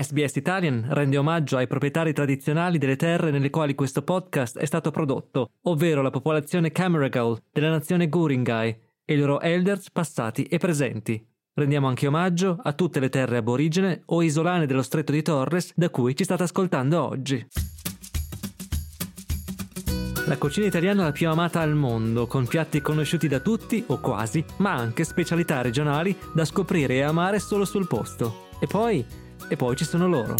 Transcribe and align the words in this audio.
SBS 0.00 0.36
Italian 0.36 0.86
rende 0.88 1.18
omaggio 1.18 1.58
ai 1.58 1.66
proprietari 1.66 2.14
tradizionali 2.14 2.78
delle 2.78 2.96
terre 2.96 3.30
nelle 3.30 3.50
quali 3.50 3.74
questo 3.74 4.00
podcast 4.00 4.58
è 4.58 4.64
stato 4.64 4.90
prodotto, 4.90 5.50
ovvero 5.64 6.00
la 6.00 6.08
popolazione 6.08 6.72
Camaragal 6.72 7.38
della 7.52 7.68
nazione 7.68 8.08
Guringai 8.08 8.74
e 9.04 9.14
i 9.14 9.18
loro 9.18 9.40
elders 9.40 9.90
passati 9.90 10.44
e 10.44 10.56
presenti. 10.56 11.22
Rendiamo 11.52 11.86
anche 11.86 12.06
omaggio 12.06 12.58
a 12.62 12.72
tutte 12.72 12.98
le 12.98 13.10
terre 13.10 13.36
aborigene 13.36 14.02
o 14.06 14.22
isolane 14.22 14.64
dello 14.64 14.82
stretto 14.82 15.12
di 15.12 15.20
Torres 15.20 15.72
da 15.76 15.90
cui 15.90 16.16
ci 16.16 16.24
state 16.24 16.44
ascoltando 16.44 17.06
oggi. 17.06 17.46
La 20.26 20.38
cucina 20.38 20.66
italiana 20.66 21.02
è 21.02 21.04
la 21.06 21.12
più 21.12 21.28
amata 21.28 21.60
al 21.60 21.74
mondo, 21.74 22.26
con 22.26 22.46
piatti 22.46 22.80
conosciuti 22.80 23.28
da 23.28 23.40
tutti 23.40 23.82
o 23.88 24.00
quasi, 24.00 24.42
ma 24.58 24.72
anche 24.72 25.04
specialità 25.04 25.60
regionali 25.60 26.16
da 26.32 26.46
scoprire 26.46 26.94
e 26.94 27.02
amare 27.02 27.38
solo 27.38 27.64
sul 27.64 27.86
posto. 27.86 28.48
E 28.60 28.66
poi, 28.66 29.04
e 29.50 29.56
poi 29.56 29.74
ci 29.76 29.84
sono 29.84 30.06
loro. 30.06 30.36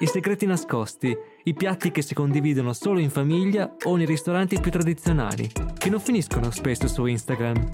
I 0.00 0.06
segreti 0.06 0.46
nascosti, 0.46 1.16
i 1.44 1.54
piatti 1.54 1.92
che 1.92 2.02
si 2.02 2.14
condividono 2.14 2.72
solo 2.72 2.98
in 2.98 3.10
famiglia 3.10 3.76
o 3.84 3.94
nei 3.94 4.06
ristoranti 4.06 4.58
più 4.58 4.70
tradizionali, 4.70 5.48
che 5.78 5.90
non 5.90 6.00
finiscono 6.00 6.50
spesso 6.50 6.88
su 6.88 7.04
Instagram. 7.04 7.68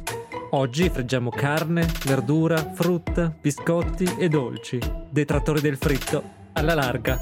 Oggi 0.51 0.91
freggiamo 0.91 1.31
carne, 1.31 1.87
verdura, 2.05 2.73
frutta, 2.75 3.33
biscotti 3.41 4.05
e 4.19 4.29
dolci. 4.29 4.79
Detrattori 5.09 5.61
del 5.61 5.77
fritto, 5.77 6.23
alla 6.53 6.75
larga. 6.75 7.19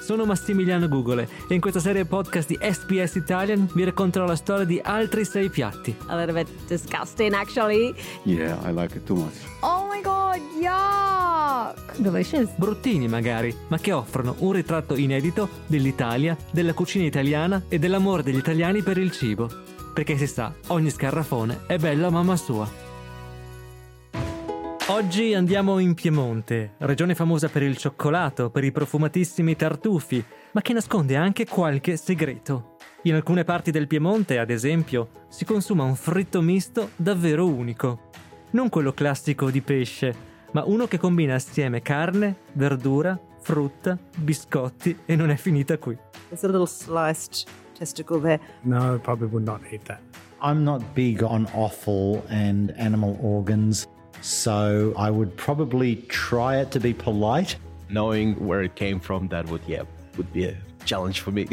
Sono 0.00 0.26
Massimiliano 0.26 0.86
Gugole 0.86 1.26
e 1.48 1.54
in 1.54 1.60
questa 1.60 1.80
serie 1.80 2.04
podcast 2.04 2.48
di 2.48 2.58
SPS 2.60 3.14
Italian 3.14 3.70
vi 3.74 3.84
racconterò 3.84 4.26
la 4.26 4.36
storia 4.36 4.66
di 4.66 4.78
altri 4.82 5.24
sei 5.24 5.48
piatti. 5.48 5.96
A 6.08 6.16
little 6.16 6.44
bit 6.44 6.48
disgusting, 6.66 7.32
actually. 7.32 7.94
Yeah, 8.24 8.58
I 8.68 8.72
like 8.72 8.94
it 8.96 9.04
too 9.04 9.16
much. 9.16 9.34
Oh 9.60 9.86
my 9.90 10.02
god, 10.02 10.23
yuck! 10.60 11.98
Delicious. 11.98 12.50
Bruttini 12.56 13.08
magari, 13.08 13.54
ma 13.68 13.78
che 13.78 13.92
offrono 13.92 14.36
un 14.38 14.52
ritratto 14.52 14.96
inedito 14.96 15.48
dell'Italia, 15.66 16.36
della 16.50 16.74
cucina 16.74 17.04
italiana 17.04 17.64
e 17.68 17.78
dell'amore 17.78 18.22
degli 18.22 18.36
italiani 18.36 18.82
per 18.82 18.98
il 18.98 19.10
cibo. 19.10 19.48
Perché 19.94 20.16
si 20.16 20.26
sa, 20.26 20.52
ogni 20.68 20.90
scarrafone 20.90 21.60
è 21.66 21.78
bello 21.78 22.08
a 22.08 22.10
mamma 22.10 22.36
sua. 22.36 22.68
Oggi 24.88 25.32
andiamo 25.32 25.78
in 25.78 25.94
Piemonte, 25.94 26.74
regione 26.78 27.14
famosa 27.14 27.48
per 27.48 27.62
il 27.62 27.76
cioccolato, 27.76 28.50
per 28.50 28.64
i 28.64 28.70
profumatissimi 28.70 29.56
tartufi, 29.56 30.22
ma 30.52 30.60
che 30.60 30.74
nasconde 30.74 31.16
anche 31.16 31.46
qualche 31.46 31.96
segreto. 31.96 32.76
In 33.04 33.14
alcune 33.14 33.44
parti 33.44 33.70
del 33.70 33.86
Piemonte, 33.86 34.38
ad 34.38 34.50
esempio, 34.50 35.24
si 35.28 35.46
consuma 35.46 35.84
un 35.84 35.94
fritto 35.94 36.42
misto 36.42 36.90
davvero 36.96 37.46
unico. 37.46 38.10
Non 38.54 38.68
quello 38.68 38.92
classico 38.92 39.50
di 39.50 39.60
pesce, 39.60 40.14
ma 40.52 40.62
uno 40.64 40.86
che 40.86 40.96
combina 40.96 41.34
assieme 41.34 41.82
carne, 41.82 42.36
verdura, 42.52 43.18
frutta, 43.40 43.98
biscotti 44.16 44.96
e 45.04 45.16
non 45.16 45.30
è 45.30 45.36
finita 45.36 45.76
qui. 45.76 45.98
There's 46.28 46.44
a 46.44 46.46
little 46.46 46.66
sliced 46.66 47.48
testicle 47.76 48.20
there. 48.20 48.40
No, 48.62 48.94
I 48.94 48.98
probably 48.98 49.28
would 49.28 49.44
not 49.44 49.60
eat 49.72 49.82
that. 49.86 50.00
I'm 50.40 50.62
not 50.62 50.82
big 50.94 51.22
on 51.22 51.48
offal 51.52 52.22
and 52.28 52.72
animal 52.76 53.18
organs, 53.20 53.88
so 54.20 54.92
I 54.96 55.10
would 55.10 55.34
probably 55.34 56.04
try 56.06 56.60
it 56.60 56.70
to 56.70 56.78
be 56.78 56.94
polite. 56.94 57.56
knowing 57.88 58.34
where 58.44 58.62
it 58.62 58.74
came 58.74 59.00
from, 59.00 59.28
that 59.28 59.48
would 59.48 59.62
yeah 59.66 59.82
would 60.16 60.32
be 60.32 60.44
a 60.46 60.56
challenge 60.84 61.20
for 61.20 61.30
me. 61.32 61.48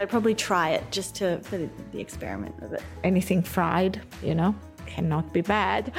I'd 0.00 0.08
probably 0.08 0.34
try 0.34 0.70
it 0.70 0.82
just 0.90 1.14
to 1.16 1.38
for 1.42 1.56
the, 1.58 1.68
the 1.92 2.00
experiment 2.00 2.54
of 2.62 2.72
it. 2.72 2.82
Anything 3.04 3.42
fried, 3.42 4.00
you 4.22 4.34
know, 4.34 4.54
cannot 4.94 5.32
be 5.32 5.40
bad. 5.40 5.92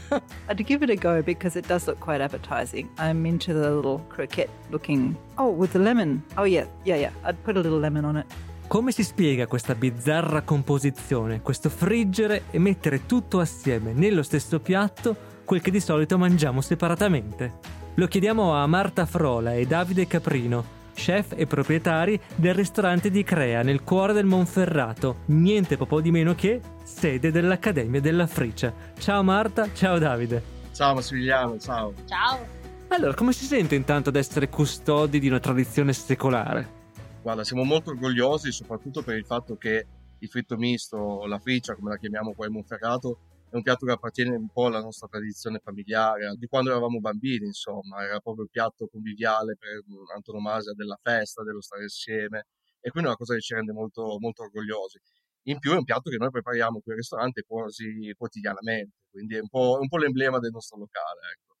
I'd 0.48 0.66
give 0.66 0.82
it 0.82 0.90
a 0.90 0.96
go 0.96 1.22
because 1.22 1.58
it 1.58 1.66
does 1.66 1.86
look 1.86 1.98
quite 2.00 2.20
appetizing. 2.20 2.88
I'm 2.98 3.26
into 3.26 3.52
the 3.52 3.70
little 3.70 4.00
croquette 4.08 4.50
looking. 4.70 5.16
Oh, 5.38 5.50
with 5.50 5.72
the 5.72 5.78
lemon. 5.78 6.22
Oh, 6.36 6.44
yeah, 6.44 6.66
yeah, 6.84 6.96
yeah. 6.96 7.10
I'd 7.24 7.42
put 7.42 7.56
a 7.56 7.60
little 7.60 7.78
lemon 7.78 8.04
on 8.04 8.16
it. 8.18 8.26
Come 8.66 8.92
si 8.92 9.02
spiega 9.02 9.46
questa 9.46 9.74
bizzarra 9.74 10.42
composizione, 10.42 11.42
questo 11.42 11.68
friggere 11.68 12.44
e 12.50 12.58
mettere 12.58 13.06
tutto 13.06 13.40
assieme 13.40 13.92
nello 13.92 14.22
stesso 14.22 14.58
piatto 14.58 15.32
quel 15.44 15.60
che 15.60 15.70
di 15.70 15.80
solito 15.80 16.16
mangiamo 16.16 16.62
separatamente? 16.62 17.82
Lo 17.94 18.06
chiediamo 18.06 18.54
a 18.54 18.66
Marta 18.66 19.04
Frola 19.04 19.54
e 19.54 19.66
Davide 19.66 20.06
Caprino, 20.06 20.64
chef 20.94 21.34
e 21.36 21.46
proprietari 21.46 22.18
del 22.36 22.54
ristorante 22.54 23.10
di 23.10 23.22
Crea 23.22 23.62
nel 23.62 23.82
cuore 23.82 24.12
del 24.12 24.24
Monferrato, 24.24 25.22
niente 25.26 25.76
po' 25.76 26.00
di 26.00 26.10
meno 26.10 26.34
che 26.34 26.60
sede 26.82 27.30
dell'Accademia 27.30 28.00
della 28.00 28.26
Fricia. 28.26 28.72
Ciao 28.98 29.22
Marta, 29.22 29.72
ciao 29.74 29.98
Davide. 29.98 30.42
Ciao 30.72 30.94
Massimiliano, 30.94 31.58
ciao. 31.58 31.92
Ciao. 32.06 32.62
Allora, 32.88 33.14
come 33.14 33.32
si 33.32 33.44
sente 33.44 33.74
intanto 33.74 34.08
ad 34.08 34.16
essere 34.16 34.48
custodi 34.48 35.18
di 35.18 35.28
una 35.28 35.40
tradizione 35.40 35.92
secolare? 35.92 36.82
Guarda, 37.22 37.44
siamo 37.44 37.64
molto 37.64 37.90
orgogliosi 37.90 38.52
soprattutto 38.52 39.02
per 39.02 39.16
il 39.16 39.24
fatto 39.24 39.56
che 39.56 39.86
il 40.18 40.28
fritto 40.28 40.56
misto, 40.56 41.26
la 41.26 41.38
friccia, 41.38 41.74
come 41.74 41.90
la 41.90 41.96
chiamiamo 41.96 42.32
qua 42.34 42.46
in 42.46 42.52
Monferrato, 42.52 43.18
è 43.54 43.56
un 43.56 43.62
piatto 43.62 43.86
che 43.86 43.92
appartiene 43.92 44.34
un 44.34 44.48
po' 44.48 44.66
alla 44.66 44.80
nostra 44.80 45.06
tradizione 45.06 45.60
familiare, 45.60 46.34
di 46.36 46.48
quando 46.48 46.70
eravamo 46.70 46.98
bambini, 46.98 47.46
insomma, 47.46 48.02
era 48.02 48.18
proprio 48.18 48.44
il 48.44 48.50
piatto 48.50 48.88
conviviale 48.88 49.56
per 49.56 49.80
antonomasia 50.12 50.72
della 50.72 50.98
festa, 51.00 51.44
dello 51.44 51.60
stare 51.60 51.82
insieme, 51.82 52.46
e 52.80 52.90
quindi 52.90 53.08
è 53.08 53.12
una 53.12 53.16
cosa 53.16 53.34
che 53.34 53.40
ci 53.40 53.54
rende 53.54 53.72
molto, 53.72 54.18
molto 54.18 54.42
orgogliosi. 54.42 54.98
In 55.46 55.60
più 55.60 55.70
è 55.70 55.76
un 55.76 55.84
piatto 55.84 56.10
che 56.10 56.16
noi 56.16 56.30
prepariamo 56.30 56.80
qui 56.80 56.92
al 56.92 56.98
ristorante 56.98 57.44
quasi 57.46 58.12
quotidianamente, 58.16 59.04
quindi 59.08 59.36
è 59.36 59.40
un 59.40 59.48
po', 59.48 59.78
un 59.80 59.86
po 59.86 59.98
l'emblema 59.98 60.40
del 60.40 60.50
nostro 60.50 60.76
locale. 60.76 61.20
Ecco. 61.36 61.54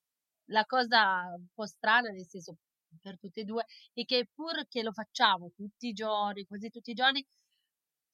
La 0.46 0.64
cosa 0.64 1.32
un 1.36 1.46
po' 1.54 1.66
strana, 1.66 2.08
nel 2.08 2.26
senso 2.26 2.56
per 3.00 3.18
tutti 3.20 3.40
e 3.40 3.44
due, 3.44 3.64
è 3.92 4.04
che 4.04 4.28
pur 4.34 4.66
che 4.66 4.82
lo 4.82 4.90
facciamo 4.90 5.52
tutti 5.54 5.88
i 5.88 5.92
giorni, 5.92 6.44
quasi 6.44 6.70
tutti 6.70 6.90
i 6.90 6.94
giorni, 6.94 7.24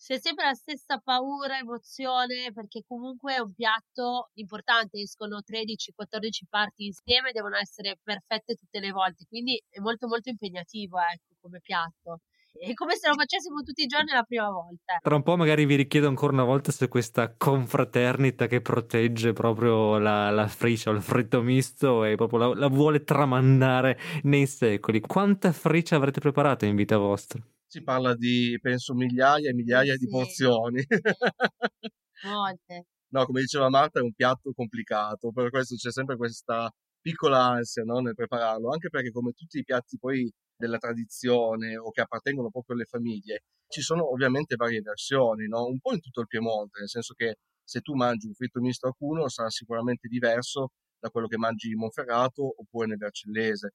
c'è 0.00 0.18
sempre 0.18 0.46
la 0.46 0.54
stessa 0.54 0.98
paura, 0.98 1.58
emozione, 1.58 2.52
perché 2.54 2.82
comunque 2.86 3.34
è 3.34 3.38
un 3.38 3.52
piatto 3.52 4.30
importante, 4.34 4.98
escono 4.98 5.42
13-14 5.46 6.46
parti 6.48 6.86
insieme, 6.86 7.32
devono 7.32 7.56
essere 7.56 7.98
perfette 8.02 8.54
tutte 8.54 8.80
le 8.80 8.92
volte, 8.92 9.26
quindi 9.28 9.62
è 9.68 9.78
molto 9.80 10.08
molto 10.08 10.30
impegnativo, 10.30 10.98
ecco, 10.98 11.34
come 11.42 11.60
piatto. 11.60 12.20
È 12.52 12.72
come 12.74 12.96
se 12.96 13.08
lo 13.08 13.14
facessimo 13.14 13.60
tutti 13.62 13.82
i 13.82 13.86
giorni 13.86 14.10
la 14.10 14.24
prima 14.24 14.50
volta. 14.50 14.96
Tra 15.00 15.14
un 15.14 15.22
po' 15.22 15.36
magari 15.36 15.66
vi 15.66 15.76
richiedo 15.76 16.08
ancora 16.08 16.32
una 16.32 16.44
volta 16.44 16.72
se 16.72 16.88
questa 16.88 17.34
confraternita 17.36 18.48
che 18.48 18.60
protegge 18.60 19.32
proprio 19.32 19.98
la, 19.98 20.30
la 20.30 20.48
friccia 20.48 20.90
o 20.90 20.94
il 20.94 21.02
fritto 21.02 21.42
misto 21.42 22.04
e 22.04 22.16
proprio 22.16 22.38
la, 22.38 22.54
la 22.54 22.66
vuole 22.68 23.04
tramandare 23.04 23.98
nei 24.24 24.46
secoli. 24.46 25.00
Quanta 25.00 25.52
friccia 25.52 25.94
avrete 25.94 26.20
preparato 26.20 26.64
in 26.64 26.74
vita 26.74 26.96
vostra? 26.96 27.40
Si 27.72 27.82
parla 27.82 28.14
di, 28.16 28.58
penso, 28.60 28.94
migliaia 28.94 29.48
e 29.50 29.54
migliaia 29.54 29.92
Sì. 29.92 29.98
di 29.98 30.08
porzioni. 30.08 30.84
Molte. 32.22 32.86
no, 33.12 33.24
come 33.24 33.40
diceva 33.40 33.68
Marta, 33.68 34.00
è 34.00 34.02
un 34.02 34.12
piatto 34.12 34.52
complicato, 34.52 35.30
per 35.32 35.50
questo 35.50 35.74
c'è 35.76 35.90
sempre 35.92 36.16
questa 36.16 36.70
piccola 37.00 37.44
ansia 37.46 37.82
no, 37.84 37.98
nel 38.00 38.14
prepararlo, 38.14 38.70
anche 38.70 38.88
perché 38.90 39.10
come 39.10 39.32
tutti 39.32 39.58
i 39.58 39.64
piatti 39.64 39.98
poi 39.98 40.30
della 40.56 40.78
tradizione 40.78 41.76
o 41.78 41.90
che 41.90 42.02
appartengono 42.02 42.50
proprio 42.50 42.76
alle 42.76 42.84
famiglie, 42.84 43.44
ci 43.68 43.80
sono 43.82 44.10
ovviamente 44.10 44.56
varie 44.56 44.80
versioni, 44.82 45.46
no? 45.48 45.64
un 45.66 45.78
po' 45.80 45.92
in 45.94 46.00
tutto 46.00 46.20
il 46.20 46.26
Piemonte, 46.26 46.80
nel 46.80 46.88
senso 46.88 47.14
che 47.14 47.36
se 47.64 47.80
tu 47.80 47.94
mangi 47.94 48.26
un 48.26 48.34
fritto 48.34 48.60
misto 48.60 48.88
a 48.88 48.92
Cuneo 48.92 49.28
sarà 49.28 49.48
sicuramente 49.48 50.08
diverso 50.08 50.70
da 50.98 51.08
quello 51.10 51.26
che 51.28 51.38
mangi 51.38 51.68
in 51.70 51.78
Monferrato 51.78 52.42
oppure 52.60 52.86
nel 52.88 52.98
Vercellese. 52.98 53.70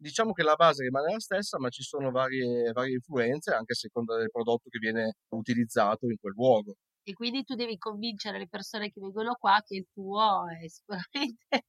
Diciamo 0.00 0.32
che 0.32 0.44
la 0.44 0.54
base 0.54 0.84
rimane 0.84 1.12
la 1.12 1.18
stessa, 1.18 1.58
ma 1.58 1.68
ci 1.70 1.82
sono 1.82 2.10
varie, 2.12 2.70
varie 2.72 2.94
influenze 2.94 3.52
anche 3.52 3.72
a 3.72 3.76
seconda 3.76 4.16
del 4.16 4.30
prodotto 4.30 4.68
che 4.68 4.78
viene 4.78 5.14
utilizzato 5.30 6.06
in 6.06 6.16
quel 6.20 6.34
luogo. 6.34 6.74
E 7.02 7.14
quindi 7.14 7.42
tu 7.42 7.54
devi 7.54 7.76
convincere 7.78 8.38
le 8.38 8.48
persone 8.48 8.90
che 8.90 9.00
vengono 9.00 9.34
qua 9.34 9.60
che 9.66 9.76
il 9.76 9.86
tuo 9.92 10.44
è 10.48 10.68
sicuramente 10.68 11.64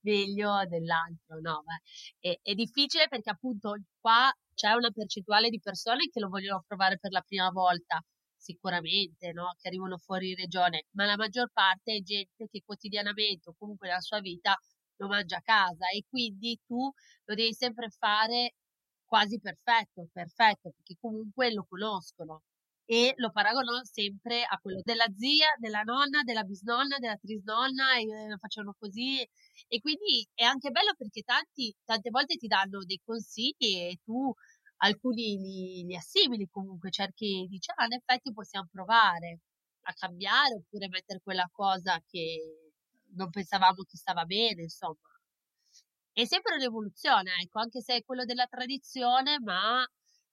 meglio 0.00 0.66
dell'altro, 0.66 1.40
no? 1.40 1.62
È, 2.18 2.36
è 2.42 2.54
difficile 2.54 3.08
perché 3.08 3.30
appunto 3.30 3.74
qua 4.00 4.30
c'è 4.54 4.72
una 4.72 4.90
percentuale 4.90 5.48
di 5.48 5.60
persone 5.60 6.08
che 6.10 6.20
lo 6.20 6.28
vogliono 6.28 6.64
provare 6.66 6.98
per 6.98 7.12
la 7.12 7.22
prima 7.22 7.48
volta, 7.50 8.02
sicuramente, 8.36 9.32
no? 9.32 9.54
Che 9.58 9.68
arrivano 9.68 9.96
fuori 9.98 10.34
regione, 10.34 10.86
ma 10.96 11.06
la 11.06 11.16
maggior 11.16 11.48
parte 11.52 11.94
è 11.94 12.02
gente 12.02 12.48
che 12.50 12.62
quotidianamente 12.64 13.48
o 13.50 13.54
comunque 13.56 13.88
nella 13.88 14.00
sua 14.00 14.20
vita 14.20 14.58
lo 15.02 15.08
mangia 15.08 15.36
a 15.38 15.42
casa 15.42 15.88
e 15.90 16.04
quindi 16.08 16.58
tu 16.66 16.90
lo 17.24 17.34
devi 17.34 17.52
sempre 17.54 17.88
fare 17.90 18.54
quasi 19.04 19.38
perfetto, 19.40 20.08
perfetto, 20.12 20.70
perché 20.74 20.96
comunque 21.00 21.52
lo 21.52 21.66
conoscono 21.68 22.42
e 22.84 23.12
lo 23.16 23.30
paragono 23.30 23.84
sempre 23.84 24.42
a 24.44 24.58
quello 24.60 24.80
della 24.82 25.06
zia, 25.16 25.48
della 25.58 25.82
nonna, 25.82 26.22
della 26.24 26.42
bisnonna, 26.44 26.98
della 26.98 27.16
trisnonna 27.16 27.96
e 27.96 28.02
eh, 28.02 28.28
lo 28.28 28.36
facevano 28.38 28.74
così 28.78 29.20
e 29.68 29.80
quindi 29.80 30.26
è 30.34 30.44
anche 30.44 30.70
bello 30.70 30.92
perché 30.96 31.22
tanti 31.22 31.74
tante 31.84 32.10
volte 32.10 32.36
ti 32.36 32.46
danno 32.46 32.84
dei 32.84 33.00
consigli 33.04 33.54
e 33.78 33.98
tu 34.04 34.32
alcuni 34.78 35.36
li, 35.38 35.84
li 35.84 35.96
assimili 35.96 36.48
comunque, 36.50 36.90
cerchi 36.90 37.46
dici 37.48 37.70
ah 37.76 37.84
in 37.86 37.92
effetti 37.94 38.32
possiamo 38.32 38.68
provare 38.70 39.40
a 39.82 39.92
cambiare 39.94 40.54
oppure 40.56 40.88
mettere 40.88 41.20
quella 41.22 41.48
cosa 41.52 42.00
che 42.08 42.61
non 43.14 43.30
pensavamo 43.30 43.82
che 43.82 43.96
stava 43.96 44.24
bene, 44.24 44.62
insomma. 44.62 44.98
È 46.12 46.24
sempre 46.26 46.56
un'evoluzione, 46.56 47.30
ecco, 47.42 47.58
anche 47.60 47.80
se 47.80 47.96
è 47.96 48.04
quello 48.04 48.24
della 48.24 48.46
tradizione, 48.46 49.38
ma 49.40 49.82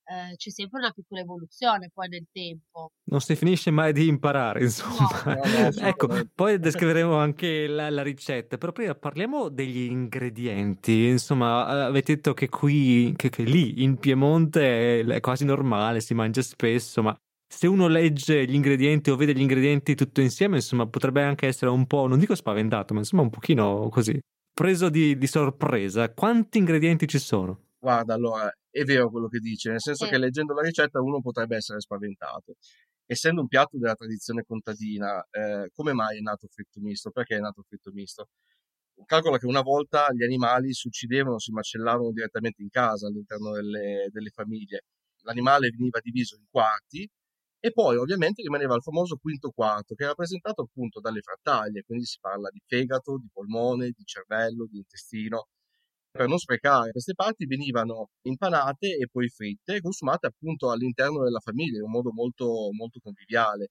eh, 0.10 0.36
c'è 0.36 0.50
sempre 0.50 0.80
una 0.80 0.92
piccola 0.92 1.22
evoluzione 1.22 1.92
poi 1.94 2.08
nel 2.10 2.26
tempo. 2.32 2.94
Non 3.06 3.22
si 3.22 3.36
finisce 3.36 3.70
mai 3.70 3.94
di 3.94 4.08
imparare, 4.08 4.62
insomma. 4.66 5.08
No. 5.24 5.34
No, 5.36 5.70
no, 5.70 5.88
ecco, 5.88 6.08
poi 6.34 6.58
descriveremo 6.60 7.16
anche 7.16 7.68
la, 7.68 7.90
la 7.90 8.02
ricetta, 8.02 8.58
però 8.58 8.72
prima 8.72 8.96
parliamo 8.96 9.50
degli 9.50 9.90
ingredienti. 9.90 11.06
Insomma, 11.06 11.66
avete 11.86 12.16
detto 12.16 12.34
che 12.34 12.50
qui, 12.50 13.14
che, 13.16 13.30
che 13.30 13.44
lì 13.44 13.84
in 13.84 13.98
Piemonte 14.00 15.02
è 15.02 15.20
quasi 15.20 15.46
normale, 15.46 16.02
si 16.02 16.14
mangia 16.14 16.42
spesso, 16.42 17.04
ma 17.04 17.18
se 17.50 17.68
uno 17.68 17.88
legge 17.88 18.46
gli 18.46 18.54
ingredienti 18.54 19.10
o 19.10 19.16
vede 19.16 19.34
gli 19.34 19.42
ingredienti 19.42 19.96
tutto 19.96 20.22
insieme, 20.22 20.58
insomma, 20.58 20.88
potrebbe 20.88 21.24
anche 21.24 21.48
essere 21.48 21.72
un 21.72 21.86
po', 21.88 22.08
non 22.08 22.20
dico 22.20 22.36
spaventato, 22.36 22.94
ma 22.94 23.00
insomma 23.00 23.24
un 23.24 23.30
pochino 23.30 23.90
così, 23.90 24.20
preso 24.54 24.90
di, 24.90 25.18
di 25.18 25.28
sorpresa. 25.28 26.14
Quanti 26.14 26.58
ingredienti 26.60 27.08
ci 27.08 27.20
sono? 27.20 27.68
Guarda, 27.82 28.14
allora, 28.14 28.52
è 28.70 28.84
vero 28.84 29.10
quello 29.10 29.28
che 29.28 29.40
dice, 29.40 29.70
nel 29.72 29.80
senso 29.82 30.06
Sì. 30.06 30.12
che 30.12 30.18
leggendo 30.18 30.54
la 30.54 30.62
ricetta 30.62 31.02
uno 31.02 31.22
potrebbe 31.22 31.56
essere 31.56 31.80
spaventato. 31.80 32.56
Essendo 33.06 33.42
un 33.42 33.48
piatto 33.48 33.78
della 33.78 33.96
tradizione 33.96 34.44
contadina, 34.46 35.26
eh, 35.32 35.70
come 35.74 35.94
mai 35.94 36.18
è 36.18 36.22
nato 36.22 36.46
il 36.46 36.52
fritto 36.52 36.80
misto? 36.82 37.10
Perché 37.12 37.38
è 37.38 37.40
nato 37.40 37.62
il 37.62 37.66
fritto 37.68 37.92
misto? 37.92 38.28
Calcola 39.06 39.38
che 39.38 39.46
una 39.48 39.62
volta 39.62 40.08
gli 40.14 40.24
animali 40.24 40.74
si 40.74 40.88
uccidevano, 40.88 41.40
si 41.40 41.52
macellavano 41.52 42.12
direttamente 42.12 42.62
in 42.62 42.70
casa 42.70 43.08
all'interno 43.08 43.52
delle, 43.54 44.10
delle 44.12 44.30
famiglie. 44.30 44.84
L'animale 45.24 45.70
veniva 45.70 46.00
diviso 46.02 46.36
in 46.36 46.46
quarti 46.50 47.10
e 47.60 47.72
poi 47.72 47.98
ovviamente 47.98 48.42
rimaneva 48.42 48.76
il 48.76 48.82
famoso 48.82 49.18
quinto 49.18 49.52
quarto 49.52 49.96
che 49.96 50.04
è 50.06 50.08
rappresentato 50.08 50.62
appunto 50.64 51.00
dalle 51.00 51.22
frattaglie, 51.22 51.84
quindi 51.84 52.06
si 52.06 52.18
parla 52.20 52.50
di 52.50 52.62
fegato, 52.66 53.18
di 53.18 53.28
polmone, 53.32 53.92
di 53.92 54.04
cervello, 54.06 54.66
di 54.70 54.78
intestino. 54.78 55.48
Per 56.12 56.28
non 56.28 56.38
sprecare 56.40 56.92
queste 56.92 57.14
parti 57.14 57.46
venivano 57.46 58.10
impanate 58.24 58.96
e 58.98 59.08
poi 59.12 59.30
fritte 59.30 59.76
e 59.76 59.82
consumate 59.82 60.28
appunto 60.28 60.72
all'interno 60.72 61.24
della 61.24 61.40
famiglia 61.40 61.78
in 61.78 61.84
un 61.84 61.92
modo 61.92 62.12
molto, 62.12 62.46
molto 62.72 63.00
conviviale. 63.02 63.70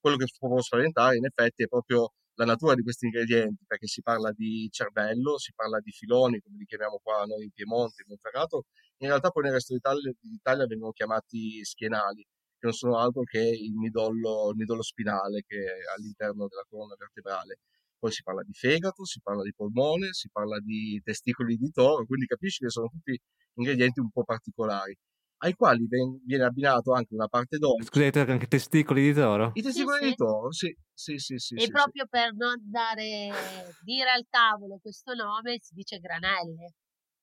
Quello 0.00 0.16
che 0.16 0.26
può 0.38 0.60
spaventare 0.60 1.16
in 1.16 1.24
effetti 1.24 1.62
è 1.64 1.66
proprio 1.66 2.10
la 2.34 2.44
natura 2.44 2.74
di 2.74 2.82
questi 2.82 3.06
ingredienti, 3.06 3.64
perché 3.66 3.86
si 3.86 4.00
parla 4.02 4.30
di 4.32 4.68
cervello, 4.70 5.38
si 5.38 5.52
parla 5.54 5.80
di 5.80 5.90
filoni, 5.90 6.40
come 6.40 6.56
li 6.58 6.64
chiamiamo 6.66 7.00
qua 7.02 7.24
noi 7.24 7.44
in 7.44 7.50
Piemonte, 7.50 8.02
in 8.02 8.08
Monferrato, 8.08 8.64
in 8.98 9.08
realtà 9.08 9.30
poi 9.30 9.44
nel 9.44 9.52
resto 9.52 9.74
d'Italia, 9.74 10.12
d'Italia 10.20 10.66
vengono 10.66 10.92
chiamati 10.92 11.64
schienali, 11.64 12.24
che 12.58 12.66
non 12.66 12.72
sono 12.72 12.98
altro 12.98 13.22
che 13.22 13.40
il 13.40 13.74
midollo, 13.74 14.50
il 14.50 14.56
midollo 14.56 14.82
spinale 14.82 15.42
che 15.46 15.56
è 15.58 15.96
all'interno 15.96 16.48
della 16.48 16.64
colonna 16.68 16.94
vertebrale. 16.98 17.60
Poi 17.98 18.12
si 18.12 18.22
parla 18.22 18.42
di 18.42 18.52
fegato, 18.52 19.04
si 19.04 19.20
parla 19.20 19.42
di 19.42 19.52
polmone, 19.54 20.12
si 20.12 20.28
parla 20.30 20.58
di 20.60 21.00
testicoli 21.02 21.56
di 21.56 21.70
toro, 21.70 22.04
quindi 22.06 22.26
capisci 22.26 22.62
che 22.64 22.70
sono 22.70 22.88
tutti 22.88 23.18
ingredienti 23.54 23.98
un 23.98 24.10
po' 24.10 24.22
particolari, 24.22 24.96
ai 25.38 25.54
quali 25.54 25.86
ven- 25.88 26.20
viene 26.24 26.44
abbinato 26.44 26.92
anche 26.92 27.14
una 27.14 27.26
parte 27.26 27.58
dolce. 27.58 27.86
Scusate, 27.86 28.20
anche 28.20 28.46
testicoli 28.46 29.02
di 29.02 29.12
toro? 29.12 29.50
I 29.54 29.62
testicoli 29.62 29.98
sì. 29.98 30.08
di 30.08 30.14
toro, 30.14 30.52
sì, 30.52 30.76
sì, 30.92 31.18
sì, 31.18 31.38
sì. 31.38 31.54
e 31.54 31.60
sì, 31.60 31.64
sì. 31.66 31.70
proprio 31.72 32.06
per 32.08 32.34
non 32.34 32.56
dare, 32.62 33.74
dire 33.82 34.10
al 34.10 34.26
tavolo 34.28 34.78
questo 34.80 35.14
nome 35.14 35.58
si 35.60 35.74
dice 35.74 35.98
granelle. 35.98 36.74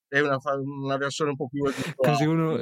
È 0.08 0.20
una, 0.20 0.38
una 0.62 0.98
versione 0.98 1.32
un 1.32 1.36
po' 1.36 1.48
più 1.48 1.64
Così 1.96 2.26
uno-. 2.26 2.58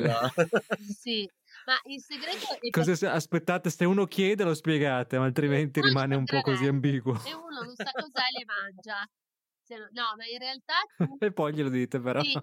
Sì, 0.98 1.30
ma 1.66 1.80
il 1.86 2.02
segreto 2.02 2.54
è 2.60 2.70
Cosa 2.70 2.96
se- 2.96 3.08
aspettate, 3.08 3.70
se 3.70 3.86
uno 3.86 4.06
chiede 4.06 4.44
lo 4.44 4.54
spiegate, 4.54 5.18
ma 5.18 5.26
altrimenti 5.26 5.80
Uno 5.80 5.88
rimane 5.88 6.16
un 6.16 6.26
po' 6.26 6.42
così 6.42 6.66
ambiguo. 6.68 7.14
E 7.26 7.34
uno 7.34 7.62
non 7.64 7.76
sa 7.76 7.92
cos'è 7.92 8.30
le 8.38 8.46
mangia. 8.46 9.08
Se 9.62 9.78
no, 9.78 9.88
no, 9.92 10.16
ma 10.18 10.26
in 10.26 10.40
realtà 10.40 10.74
tu 10.98 11.18
E 11.20 11.32
poi 11.32 11.54
glielo 11.54 11.70
dite 11.70 12.00
però. 12.00 12.22
Sì. 12.22 12.38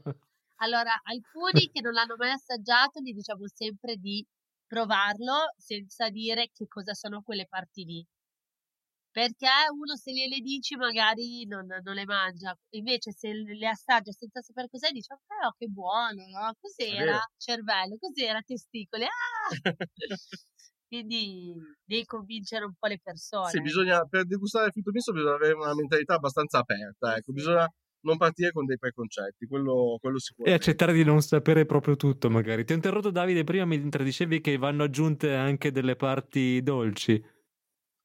Allora, 0.62 0.92
alcuni 1.04 1.70
che 1.70 1.80
non 1.80 1.92
l'hanno 1.92 2.16
mai 2.16 2.32
assaggiato 2.32 3.00
gli 3.00 3.12
diciamo 3.14 3.46
sempre 3.46 3.96
di 3.96 4.26
provarlo 4.66 5.52
senza 5.56 6.10
dire 6.10 6.50
che 6.52 6.66
cosa 6.68 6.94
sono 6.94 7.22
quelle 7.22 7.46
parti 7.46 7.84
lì. 7.84 8.06
Perché 9.12 9.48
uno 9.72 9.96
se 9.96 10.12
gliele 10.12 10.38
dici 10.38 10.76
magari 10.76 11.44
non, 11.46 11.66
non 11.66 11.94
le 11.94 12.04
mangia, 12.04 12.56
invece 12.70 13.12
se 13.12 13.32
le 13.32 13.66
assaggia 13.66 14.12
senza 14.12 14.40
sapere 14.40 14.68
cos'è 14.68 14.90
dice 14.92 15.14
ok, 15.14 15.46
oh, 15.46 15.54
che 15.58 15.66
buono, 15.66 16.26
no? 16.28 16.54
Cos'era? 16.60 17.18
Cervello, 17.36 17.96
cos'era? 17.98 18.40
Testicoli, 18.40 19.04
ah! 19.04 19.08
Quindi 20.86 21.54
devi 21.84 22.04
convincere 22.04 22.64
un 22.64 22.74
po' 22.78 22.88
le 22.88 22.98
persone. 23.02 23.50
Sì, 23.50 23.60
bisogna, 23.60 24.04
per 24.06 24.26
degustare 24.26 24.66
il 24.66 24.72
fritto 24.72 24.90
misto 24.90 25.12
bisogna 25.12 25.34
avere 25.34 25.54
una 25.54 25.74
mentalità 25.74 26.14
abbastanza 26.14 26.58
aperta, 26.58 27.16
ecco, 27.16 27.32
bisogna 27.32 27.68
non 28.02 28.16
partire 28.16 28.50
con 28.50 28.64
dei 28.64 28.78
preconcetti, 28.78 29.46
quello, 29.46 29.98
quello 30.00 30.18
E 30.42 30.52
accettare 30.52 30.92
di 30.92 31.04
non 31.04 31.20
sapere 31.20 31.66
proprio 31.66 31.96
tutto, 31.96 32.30
magari. 32.30 32.64
Ti 32.64 32.72
ho 32.72 32.76
interrotto, 32.76 33.10
Davide, 33.10 33.44
prima 33.44 33.64
mentre 33.64 34.04
dicevi 34.04 34.40
che 34.40 34.56
vanno 34.56 34.84
aggiunte 34.84 35.34
anche 35.34 35.70
delle 35.70 35.96
parti 35.96 36.62
dolci. 36.62 37.22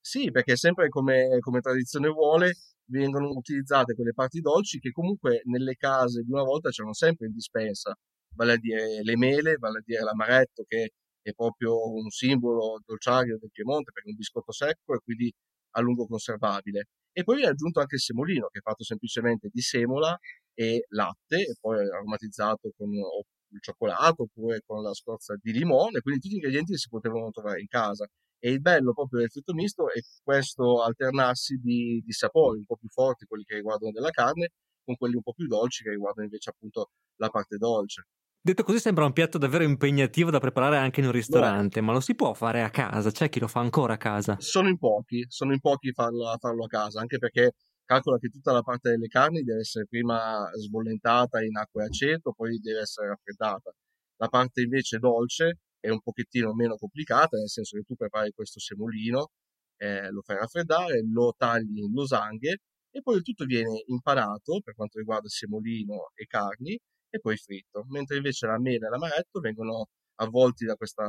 Sì, 0.08 0.30
perché 0.30 0.56
sempre 0.56 0.88
come, 0.90 1.40
come 1.40 1.62
tradizione 1.62 2.10
vuole, 2.10 2.58
vengono 2.92 3.30
utilizzate 3.32 3.96
quelle 3.96 4.14
parti 4.14 4.40
dolci 4.40 4.78
che 4.78 4.92
comunque 4.92 5.42
nelle 5.46 5.74
case 5.76 6.22
di 6.22 6.32
una 6.32 6.44
volta 6.44 6.70
c'erano 6.70 6.94
sempre 6.94 7.26
in 7.26 7.34
dispensa, 7.34 7.92
vale 8.36 8.54
a 8.54 8.58
dire 8.58 9.02
le 9.02 9.18
mele, 9.18 9.56
vale 9.58 9.80
a 9.80 9.82
dire 9.84 10.04
l'amaretto 10.04 10.64
che 10.68 10.92
è 11.24 11.32
proprio 11.34 11.92
un 11.92 12.08
simbolo 12.12 12.80
dolciario 12.86 13.40
del 13.40 13.50
Piemonte 13.52 13.92
perché 13.92 14.10
è 14.10 14.12
un 14.12 14.18
biscotto 14.18 14.52
secco 14.52 14.94
e 14.94 15.00
quindi 15.04 15.34
a 15.72 15.82
lungo 15.82 16.06
conservabile. 16.06 16.86
E 17.12 17.24
poi 17.24 17.38
viene 17.38 17.50
aggiunto 17.52 17.80
anche 17.80 17.96
il 17.96 18.02
semolino 18.02 18.46
che 18.52 18.60
è 18.60 18.62
fatto 18.62 18.84
semplicemente 18.84 19.50
di 19.52 19.62
semola 19.62 20.16
e 20.54 20.86
latte 20.90 21.38
e 21.48 21.56
poi 21.60 21.80
aromatizzato 21.90 22.70
con 22.78 22.90
il 22.94 23.60
cioccolato 23.60 24.24
oppure 24.24 24.62
con 24.64 24.84
la 24.84 24.94
scorza 24.94 25.36
di 25.42 25.52
limone, 25.52 26.02
quindi 26.02 26.22
tutti 26.22 26.34
gli 26.36 26.38
ingredienti 26.38 26.74
che 26.74 26.78
si 26.78 26.90
potevano 26.90 27.32
trovare 27.32 27.60
in 27.62 27.68
casa. 27.68 28.08
E 28.46 28.52
il 28.52 28.62
bello 28.62 28.94
proprio 28.94 29.22
del 29.22 29.32
fritto 29.32 29.56
misto 29.56 29.92
è 29.92 30.00
questo 30.22 30.84
alternarsi 30.84 31.56
di, 31.56 32.00
di 32.06 32.12
sapori 32.12 32.60
un 32.60 32.66
po' 32.66 32.76
più 32.76 32.88
forti, 32.90 33.26
quelli 33.26 33.44
che 33.44 33.56
riguardano 33.56 33.92
della 33.92 34.12
carne, 34.12 34.52
con 34.84 34.96
quelli 34.98 35.16
un 35.16 35.24
po' 35.24 35.34
più 35.34 35.48
dolci 35.48 35.82
che 35.82 35.90
riguardano 35.90 36.28
invece 36.28 36.52
appunto 36.52 36.92
la 37.16 37.30
parte 37.30 37.58
dolce. 37.58 38.04
Detto 38.40 38.62
così 38.62 38.78
sembra 38.78 39.04
un 39.04 39.14
piatto 39.14 39.40
davvero 39.40 39.64
impegnativo 39.64 40.30
da 40.30 40.38
preparare 40.38 40.78
anche 40.78 41.00
in 41.00 41.08
un 41.08 41.12
ristorante, 41.12 41.82
ma 41.82 41.92
lo 41.92 42.00
si 42.00 42.14
può 42.14 42.36
fare 42.36 42.62
a 42.62 42.70
casa? 42.70 43.10
C'è 43.10 43.30
chi 43.30 43.40
lo 43.40 43.48
fa 43.48 43.62
ancora 43.62 43.94
a 43.94 43.98
casa? 43.98 44.36
Sono 44.38 44.70
in 44.70 44.78
pochi, 44.78 45.26
sono 45.28 45.52
in 45.52 45.60
pochi 45.60 45.92
farlo, 45.92 46.30
a 46.30 46.38
farlo 46.38 46.66
a 46.66 46.68
casa, 46.68 47.00
anche 47.00 47.18
perché 47.18 47.54
calcola 47.84 48.20
che 48.20 48.30
tutta 48.30 48.52
la 48.52 48.62
parte 48.62 48.92
delle 48.92 49.08
carni 49.08 49.42
deve 49.42 49.62
essere 49.62 49.88
prima 49.88 50.48
sbollentata 50.54 51.42
in 51.42 51.58
acqua 51.58 51.82
e 51.82 51.88
aceto, 51.88 52.32
poi 52.32 52.60
deve 52.60 52.82
essere 52.82 53.08
raffreddata. 53.08 53.72
La 54.18 54.28
parte 54.28 54.62
invece 54.62 55.00
dolce 55.00 55.62
è 55.86 55.90
un 55.90 56.02
pochettino 56.02 56.54
meno 56.54 56.76
complicata, 56.78 57.38
nel 57.38 57.50
senso 57.50 57.78
che 57.78 57.84
tu 57.84 57.96
prepari 57.96 58.32
questo 58.32 58.60
semolino, 58.60 59.30
eh, 59.78 60.10
lo 60.10 60.22
fai 60.22 60.38
raffreddare, 60.38 61.02
lo 61.12 61.34
tagli 61.38 61.80
in 61.80 61.94
losanghe 61.94 62.58
e 62.90 63.02
poi 63.02 63.18
il 63.18 63.24
tutto 63.24 63.46
viene 63.46 63.84
impanato 63.88 64.62
per 64.64 64.74
quanto 64.74 65.00
riguarda 65.00 65.28
semolino 65.28 66.12
e 66.16 66.26
carni 66.26 66.78
e 67.10 67.20
poi 67.20 67.38
fritto, 67.38 67.84
mentre 67.90 68.18
invece 68.18 68.48
la 68.48 68.60
mela 68.60 68.88
e 68.88 68.90
l'amaretto 68.90 69.40
vengono 69.40 69.88
avvolti 70.16 70.66
da 70.66 70.76
questa, 70.76 71.06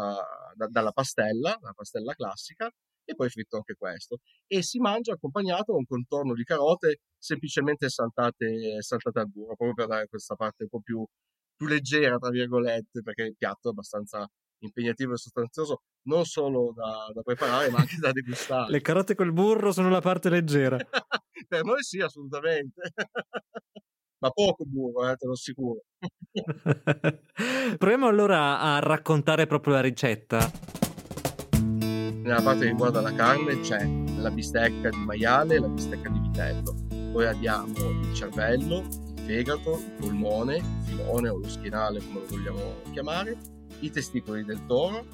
da- 0.55 0.69
dalla 0.69 0.93
pastella, 0.93 1.57
la 1.61 1.73
pastella 1.73 2.13
classica, 2.15 2.71
e 3.05 3.15
poi 3.15 3.29
fritto 3.31 3.57
anche 3.57 3.75
questo. 3.77 4.19
E 4.47 4.63
si 4.63 4.79
mangia 4.79 5.13
accompagnato 5.15 5.73
da 5.73 5.79
un 5.79 5.87
contorno 5.87 6.35
di 6.35 6.43
carote 6.45 6.99
semplicemente 7.19 7.89
saltate, 7.89 8.83
saltate 8.83 9.21
al 9.21 9.29
burro, 9.29 9.55
proprio 9.57 9.75
per 9.75 9.87
dare 9.87 10.09
questa 10.09 10.35
parte 10.35 10.65
un 10.65 10.69
po' 10.69 10.81
più, 10.81 11.05
più 11.57 11.67
leggera, 11.67 12.19
tra 12.19 12.31
virgolette, 12.31 13.03
perché 13.03 13.23
il 13.23 13.37
piatto 13.37 13.69
è 13.69 13.71
abbastanza 13.71 14.27
impegnativo 14.61 15.15
e 15.15 15.17
sostanzioso, 15.17 15.83
non 16.07 16.25
solo 16.25 16.73
da, 16.75 17.11
da 17.13 17.23
preparare, 17.23 17.71
ma 17.71 17.79
anche 17.79 17.97
da 17.99 18.13
degustare. 18.13 18.71
Le 18.71 18.81
carote 18.81 19.15
col 19.15 19.33
burro 19.33 19.73
sono 19.73 19.89
la 19.91 20.01
parte 20.01 20.29
leggera. 20.29 20.77
per 21.49 21.65
noi 21.65 21.83
sì, 21.83 22.01
assolutamente. 22.01 22.81
ma 24.19 24.31
poco 24.31 24.65
burro, 24.65 25.11
eh, 25.11 25.17
te 25.17 25.27
lo 25.27 25.33
assicuro. 25.33 25.83
Proviamo 27.79 28.07
allora 28.07 28.61
a 28.61 28.79
raccontare 28.79 29.47
proprio 29.47 29.75
la 29.75 29.81
ricetta. 29.81 30.51
Nella 31.61 32.43
parte 32.43 32.65
che 32.65 32.71
riguarda 32.71 33.01
la 33.01 33.15
carne 33.15 33.61
c'è 33.61 33.87
la 34.19 34.31
bistecca 34.31 34.89
di 34.89 35.05
maiale 35.05 35.57
e 35.57 35.59
la 35.61 35.69
bistecca 35.69 36.09
di 36.09 36.19
vitello. 36.19 36.75
Poi 37.13 37.27
abbiamo 37.27 37.91
il 37.91 38.13
cervello, 38.15 38.79
il 38.79 39.21
fegato, 39.25 39.79
il 39.79 39.93
polmone, 40.01 40.57
il 40.57 40.83
filone 40.85 41.29
o 41.29 41.39
lo 41.39 41.49
schienale 41.49 42.01
come 42.01 42.21
lo 42.21 42.27
vogliamo 42.27 42.75
chiamare, 42.91 43.39
i 43.81 43.91
testicoli 43.91 44.45
del 44.45 44.65
toro. 44.67 45.05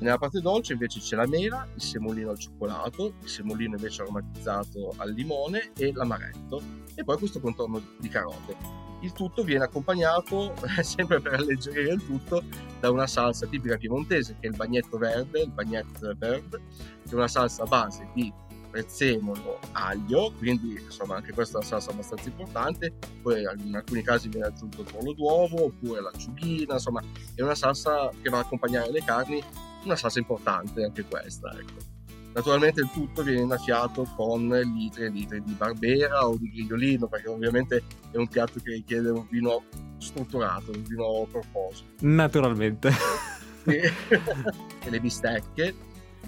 Nella 0.00 0.18
parte 0.18 0.40
dolce 0.40 0.74
invece 0.74 1.00
c'è 1.00 1.16
la 1.16 1.26
mela, 1.26 1.66
il 1.74 1.82
semolino 1.82 2.30
al 2.30 2.38
cioccolato, 2.38 3.14
il 3.20 3.28
semolino 3.28 3.74
invece 3.74 4.02
aromatizzato 4.02 4.94
al 4.96 5.10
limone 5.10 5.72
e 5.76 5.92
l'amaretto 5.92 6.62
e 6.94 7.02
poi 7.02 7.18
questo 7.18 7.40
contorno 7.40 7.82
di 7.98 8.08
carote. 8.08 8.56
Il 9.00 9.12
tutto 9.12 9.42
viene 9.42 9.64
accompagnato, 9.64 10.54
sempre 10.82 11.20
per 11.20 11.34
alleggerire 11.34 11.92
il 11.92 12.04
tutto, 12.04 12.42
da 12.80 12.90
una 12.90 13.06
salsa 13.06 13.46
tipica 13.46 13.76
piemontese 13.76 14.36
che 14.38 14.46
è 14.46 14.50
il 14.50 14.56
bagnetto 14.56 14.98
verde, 14.98 15.42
il 15.42 15.50
bagnetto 15.50 16.12
verde, 16.16 16.60
che 17.04 17.10
è 17.10 17.14
una 17.14 17.28
salsa 17.28 17.64
a 17.64 17.66
base 17.66 18.08
di 18.14 18.32
prezzemolo, 18.70 19.58
aglio, 19.72 20.32
quindi 20.38 20.80
insomma 20.80 21.16
anche 21.16 21.32
questa 21.32 21.54
è 21.54 21.56
una 21.60 21.66
salsa 21.68 21.90
abbastanza 21.90 22.28
importante, 22.28 22.92
poi 23.22 23.42
in 23.64 23.74
alcuni 23.74 24.02
casi 24.02 24.28
viene 24.28 24.46
aggiunto 24.46 24.82
il 24.82 24.88
pollo 24.90 25.12
d'uovo 25.12 25.64
oppure 25.64 26.00
l'acciughina, 26.00 26.74
insomma 26.74 27.02
è 27.34 27.42
una 27.42 27.54
salsa 27.54 28.10
che 28.22 28.30
va 28.30 28.38
a 28.38 28.40
accompagnare 28.40 28.90
le 28.90 29.02
carni, 29.04 29.42
una 29.84 29.96
salsa 29.96 30.18
importante 30.18 30.84
anche 30.84 31.04
questa, 31.04 31.50
ecco. 31.58 31.96
Naturalmente 32.34 32.82
il 32.82 32.90
tutto 32.92 33.22
viene 33.22 33.40
innaffiato 33.40 34.06
con 34.14 34.48
litri 34.48 35.04
e 35.04 35.08
litri 35.08 35.42
di 35.42 35.54
barbera 35.54 36.28
o 36.28 36.36
di 36.36 36.50
grigliolino, 36.50 37.08
perché 37.08 37.28
ovviamente 37.28 37.82
è 38.12 38.16
un 38.16 38.28
piatto 38.28 38.60
che 38.62 38.72
richiede 38.72 39.10
un 39.10 39.26
vino 39.28 39.64
strutturato, 39.98 40.70
un 40.70 40.82
vino 40.82 41.26
corposo. 41.32 41.84
Naturalmente. 42.00 42.92
e 43.64 43.92
le 44.88 45.00
bistecche 45.00 45.74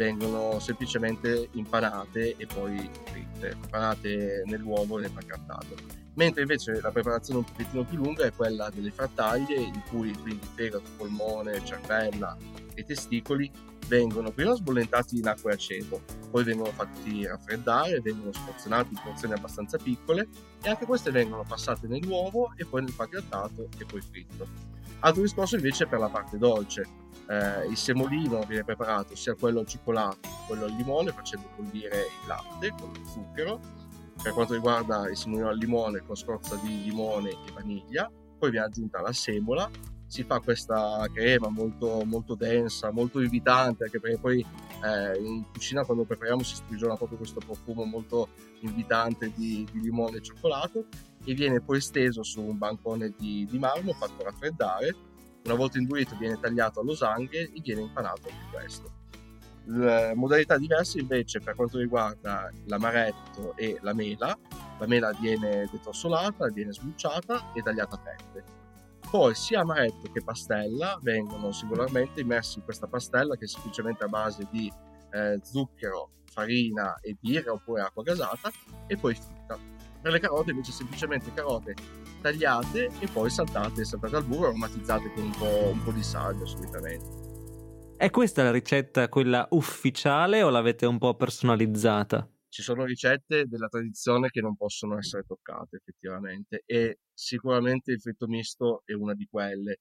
vengono 0.00 0.58
semplicemente 0.60 1.50
impanate 1.52 2.34
e 2.38 2.46
poi 2.46 2.88
fritte, 3.04 3.54
impanate 3.62 4.44
nell'uovo 4.46 4.96
e 4.96 5.02
nel 5.02 5.10
pancartato. 5.10 5.76
Mentre 6.14 6.40
invece 6.40 6.80
la 6.80 6.90
preparazione 6.90 7.40
un 7.40 7.44
pochettino 7.44 7.84
più 7.84 7.98
lunga 7.98 8.24
è 8.24 8.32
quella 8.32 8.70
delle 8.70 8.90
frattaglie, 8.92 9.56
in 9.56 9.82
cui 9.90 10.10
quindi 10.22 10.46
fegato, 10.54 10.84
polmone, 10.96 11.62
cervella 11.66 12.34
e 12.72 12.82
testicoli 12.82 13.50
vengono 13.88 14.30
prima 14.30 14.54
sbollentati 14.54 15.18
in 15.18 15.28
acqua 15.28 15.50
e 15.50 15.54
aceto, 15.54 16.00
poi 16.30 16.44
vengono 16.44 16.70
fatti 16.70 17.26
raffreddare, 17.26 18.00
vengono 18.00 18.32
sporzionati 18.32 18.94
in 18.94 19.00
porzioni 19.02 19.34
abbastanza 19.34 19.76
piccole 19.76 20.28
e 20.62 20.68
anche 20.70 20.86
queste 20.86 21.10
vengono 21.10 21.44
passate 21.46 21.86
nell'uovo 21.88 22.54
e 22.56 22.64
poi 22.64 22.84
nel 22.84 22.94
pangrattato 22.94 23.68
e 23.76 23.84
poi 23.84 24.00
fritto. 24.00 24.78
Altro 25.00 25.22
discorso 25.22 25.56
invece 25.56 25.86
per 25.86 25.98
la 25.98 26.08
parte 26.08 26.36
dolce. 26.36 26.86
Eh, 27.28 27.66
il 27.68 27.76
semolino 27.76 28.42
viene 28.42 28.64
preparato 28.64 29.14
sia 29.14 29.34
quello 29.34 29.60
al 29.60 29.66
cioccolato 29.66 30.18
che 30.20 30.28
quello 30.46 30.64
al 30.64 30.72
limone 30.72 31.12
facendo 31.12 31.48
bollire 31.56 31.98
il 32.00 32.26
latte 32.26 32.74
con 32.78 32.90
il 32.94 33.06
zucchero. 33.06 33.60
Per 34.22 34.32
quanto 34.32 34.52
riguarda 34.54 35.08
il 35.08 35.16
semolino 35.16 35.48
al 35.48 35.56
limone 35.56 36.00
con 36.04 36.16
scorza 36.16 36.56
di 36.56 36.82
limone 36.82 37.30
e 37.30 37.52
vaniglia, 37.54 38.10
poi 38.38 38.50
viene 38.50 38.66
aggiunta 38.66 39.00
la 39.00 39.12
semola 39.12 39.70
si 40.10 40.24
fa 40.24 40.40
questa 40.40 41.08
crema 41.14 41.50
molto, 41.50 42.02
molto 42.04 42.34
densa, 42.34 42.90
molto 42.90 43.20
invitante, 43.20 43.84
anche 43.84 44.00
perché 44.00 44.18
poi 44.18 44.40
eh, 44.40 45.16
in 45.20 45.44
cucina 45.52 45.84
quando 45.84 46.02
prepariamo 46.02 46.42
si 46.42 46.56
sprigiona 46.56 46.96
proprio 46.96 47.16
questo 47.16 47.38
profumo 47.38 47.84
molto 47.84 48.30
invitante 48.62 49.30
di, 49.32 49.64
di 49.70 49.80
limone 49.80 50.16
e 50.16 50.22
cioccolato 50.22 50.86
e 51.30 51.34
viene 51.34 51.60
poi 51.60 51.80
steso 51.80 52.24
su 52.24 52.42
un 52.42 52.58
bancone 52.58 53.14
di, 53.16 53.46
di 53.48 53.58
marmo 53.58 53.92
fatto 53.92 54.24
raffreddare. 54.24 54.94
Una 55.44 55.54
volta 55.54 55.78
indurito 55.78 56.16
viene 56.16 56.40
tagliato 56.40 56.80
a 56.80 56.82
losanghe 56.82 57.52
e 57.52 57.60
viene 57.62 57.82
impanato 57.82 58.22
anche 58.28 58.50
questo. 58.50 58.98
Le 59.66 60.12
modalità 60.16 60.58
diverse 60.58 60.98
invece 60.98 61.38
per 61.38 61.54
quanto 61.54 61.78
riguarda 61.78 62.50
l'amaretto 62.64 63.56
e 63.56 63.78
la 63.82 63.94
mela. 63.94 64.36
La 64.80 64.86
mela 64.88 65.12
viene 65.12 65.68
detrossolata, 65.70 66.48
viene 66.48 66.72
sbucciata 66.72 67.52
e 67.52 67.62
tagliata 67.62 67.94
a 67.94 67.98
fette 67.98 68.58
poi 69.08 69.34
sia 69.34 69.62
amaretto 69.62 70.08
che 70.12 70.22
pastella 70.22 70.96
vengono 71.02 71.50
singolarmente 71.50 72.20
immersi 72.20 72.58
in 72.58 72.64
questa 72.64 72.86
pastella 72.86 73.34
che 73.34 73.46
è 73.46 73.48
semplicemente 73.48 74.04
a 74.04 74.06
base 74.06 74.46
di 74.52 74.72
eh, 75.10 75.40
zucchero, 75.42 76.10
farina 76.26 76.94
e 77.00 77.16
birra 77.18 77.52
oppure 77.52 77.82
acqua 77.82 78.04
gasata 78.04 78.52
e 78.86 78.96
poi 78.96 79.16
fritta. 79.16 79.79
Per 80.02 80.12
le 80.12 80.18
carote 80.18 80.50
invece 80.50 80.72
semplicemente 80.72 81.32
carote 81.32 81.74
tagliate 82.20 82.90
e 83.00 83.08
poi 83.12 83.30
saltate, 83.30 83.84
saltate 83.84 84.16
al 84.16 84.24
burro 84.24 84.48
aromatizzate 84.48 85.12
con 85.12 85.24
un 85.24 85.30
po', 85.32 85.70
un 85.72 85.82
po 85.82 85.90
di 85.90 86.02
sale 86.02 86.44
solitamente. 86.46 87.28
È 87.96 88.10
questa 88.10 88.42
la 88.42 88.50
ricetta, 88.50 89.08
quella 89.08 89.46
ufficiale 89.50 90.42
o 90.42 90.48
l'avete 90.48 90.86
un 90.86 90.98
po' 90.98 91.14
personalizzata? 91.14 92.28
ci 92.50 92.62
sono 92.62 92.84
ricette 92.84 93.46
della 93.46 93.68
tradizione 93.68 94.28
che 94.28 94.40
non 94.40 94.56
possono 94.56 94.98
essere 94.98 95.22
toccate 95.22 95.76
effettivamente 95.76 96.62
e 96.66 96.98
sicuramente 97.14 97.92
il 97.92 98.00
fritto 98.00 98.26
misto 98.26 98.82
è 98.84 98.92
una 98.92 99.14
di 99.14 99.26
quelle. 99.30 99.78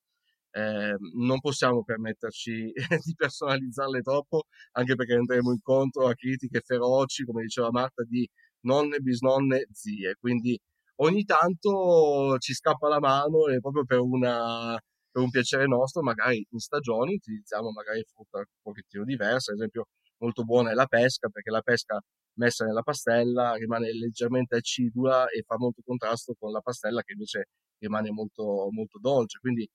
Eh, 0.51 0.95
non 1.15 1.39
possiamo 1.39 1.83
permetterci 1.83 2.71
di 3.05 3.13
personalizzarle 3.15 4.01
troppo 4.01 4.43
anche 4.73 4.95
perché 4.95 5.13
andremo 5.13 5.51
incontro 5.51 6.07
a 6.07 6.13
critiche 6.15 6.61
feroci, 6.63 7.25
come 7.25 7.41
diceva 7.43 7.71
Marta, 7.71 8.03
di 8.03 8.27
nonne, 8.61 8.99
bisnonne, 8.99 9.67
zie. 9.71 10.15
Quindi 10.19 10.57
ogni 11.01 11.23
tanto 11.23 12.37
ci 12.39 12.53
scappa 12.53 12.87
la 12.87 12.99
mano 12.99 13.47
e 13.47 13.59
proprio 13.59 13.83
per, 13.85 13.99
una, 13.99 14.77
per 15.11 15.21
un 15.21 15.29
piacere 15.29 15.65
nostro, 15.67 16.01
magari 16.01 16.45
in 16.49 16.59
stagioni 16.59 17.15
utilizziamo 17.15 17.71
magari 17.71 18.03
frutta 18.03 18.39
un 18.39 18.45
pochettino 18.61 19.03
diversa, 19.03 19.51
ad 19.51 19.57
esempio 19.57 19.85
molto 20.17 20.43
buona 20.43 20.71
è 20.71 20.73
la 20.73 20.85
pesca 20.85 21.29
perché 21.29 21.49
la 21.49 21.61
pesca 21.61 21.99
messa 22.33 22.65
nella 22.65 22.81
pastella 22.81 23.53
rimane 23.53 23.91
leggermente 23.93 24.55
acidula 24.55 25.27
e 25.29 25.43
fa 25.45 25.57
molto 25.57 25.81
contrasto 25.85 26.35
con 26.37 26.51
la 26.51 26.61
pastella 26.61 27.01
che 27.03 27.13
invece 27.13 27.47
rimane 27.79 28.11
molto, 28.11 28.67
molto 28.71 28.97
dolce. 28.99 29.39
Quindi 29.39 29.67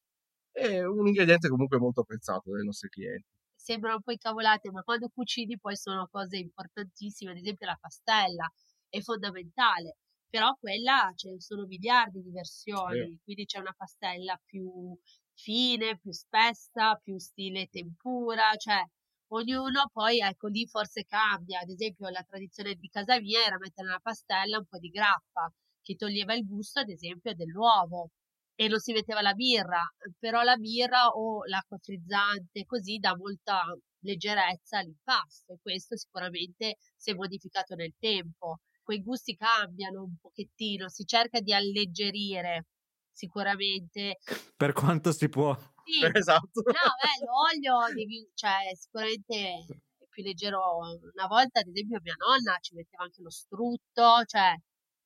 è 0.50 0.82
un 0.82 1.06
ingrediente 1.06 1.48
comunque 1.48 1.78
molto 1.78 2.00
apprezzato 2.00 2.50
dai 2.50 2.64
nostri 2.64 2.88
clienti. 2.88 3.26
Sembrano 3.54 4.00
poi 4.00 4.16
cavolate, 4.18 4.70
ma 4.70 4.82
quando 4.82 5.08
cucini 5.08 5.58
poi 5.58 5.76
sono 5.76 6.08
cose 6.10 6.36
importantissime, 6.36 7.32
ad 7.32 7.38
esempio 7.38 7.66
la 7.66 7.78
pastella 7.80 8.50
è 8.88 9.00
fondamentale, 9.00 9.96
però 10.28 10.54
quella 10.58 11.12
ce 11.14 11.30
ne 11.30 11.40
sono 11.40 11.64
miliardi 11.66 12.22
di 12.22 12.30
versioni, 12.30 13.06
sì. 13.10 13.18
quindi 13.22 13.44
c'è 13.46 13.58
una 13.58 13.74
pastella 13.76 14.40
più 14.44 14.96
fine, 15.34 15.98
più 15.98 16.12
spessa, 16.12 16.96
più 17.02 17.18
stile 17.18 17.66
tempura, 17.68 18.54
cioè 18.56 18.82
ognuno 19.28 19.88
poi, 19.92 20.18
ecco, 20.20 20.48
lì 20.48 20.66
forse 20.66 21.04
cambia. 21.04 21.60
Ad 21.60 21.68
esempio, 21.68 22.08
la 22.08 22.24
tradizione 22.28 22.74
di 22.74 22.88
casa 22.88 23.18
mia 23.20 23.44
era 23.44 23.58
mettere 23.58 23.86
nella 23.88 24.00
pastella 24.00 24.58
un 24.58 24.66
po' 24.66 24.78
di 24.78 24.88
grappa, 24.90 25.52
che 25.82 25.94
toglieva 25.96 26.34
il 26.34 26.46
gusto, 26.46 26.80
ad 26.80 26.88
esempio, 26.88 27.34
dell'uovo. 27.34 28.10
E 28.56 28.68
non 28.68 28.78
si 28.78 28.92
metteva 28.92 29.20
la 29.20 29.34
birra, 29.34 29.82
però 30.18 30.42
la 30.42 30.56
birra 30.56 31.08
o 31.08 31.44
l'acqua 31.46 31.76
frizzante 31.78 32.64
così 32.64 32.98
dà 32.98 33.16
molta 33.16 33.64
leggerezza 34.00 34.78
all'impasto 34.78 35.54
e 35.54 35.58
questo 35.60 35.96
sicuramente 35.96 36.76
si 36.96 37.10
è 37.10 37.14
modificato 37.14 37.74
nel 37.74 37.94
tempo. 37.98 38.58
Quei 38.84 39.02
gusti 39.02 39.34
cambiano 39.34 40.02
un 40.02 40.16
pochettino, 40.20 40.90
si 40.90 41.04
cerca 41.06 41.40
di 41.40 41.54
alleggerire 41.54 42.66
sicuramente. 43.10 44.18
Per 44.56 44.72
quanto 44.74 45.10
si 45.10 45.28
può. 45.28 45.56
Sì. 45.84 46.00
Esatto. 46.22 46.62
No, 46.64 46.72
beh, 46.72 47.24
l'olio 47.24 47.94
devi, 47.94 48.28
cioè, 48.34 48.74
sicuramente 48.74 49.34
è 49.98 50.06
più 50.08 50.22
leggero. 50.22 50.60
Una 51.14 51.26
volta, 51.26 51.60
ad 51.60 51.68
esempio, 51.68 51.98
mia 52.02 52.14
nonna 52.18 52.58
ci 52.60 52.74
metteva 52.74 53.04
anche 53.04 53.22
lo 53.22 53.30
strutto, 53.30 54.22
cioè 54.26 54.54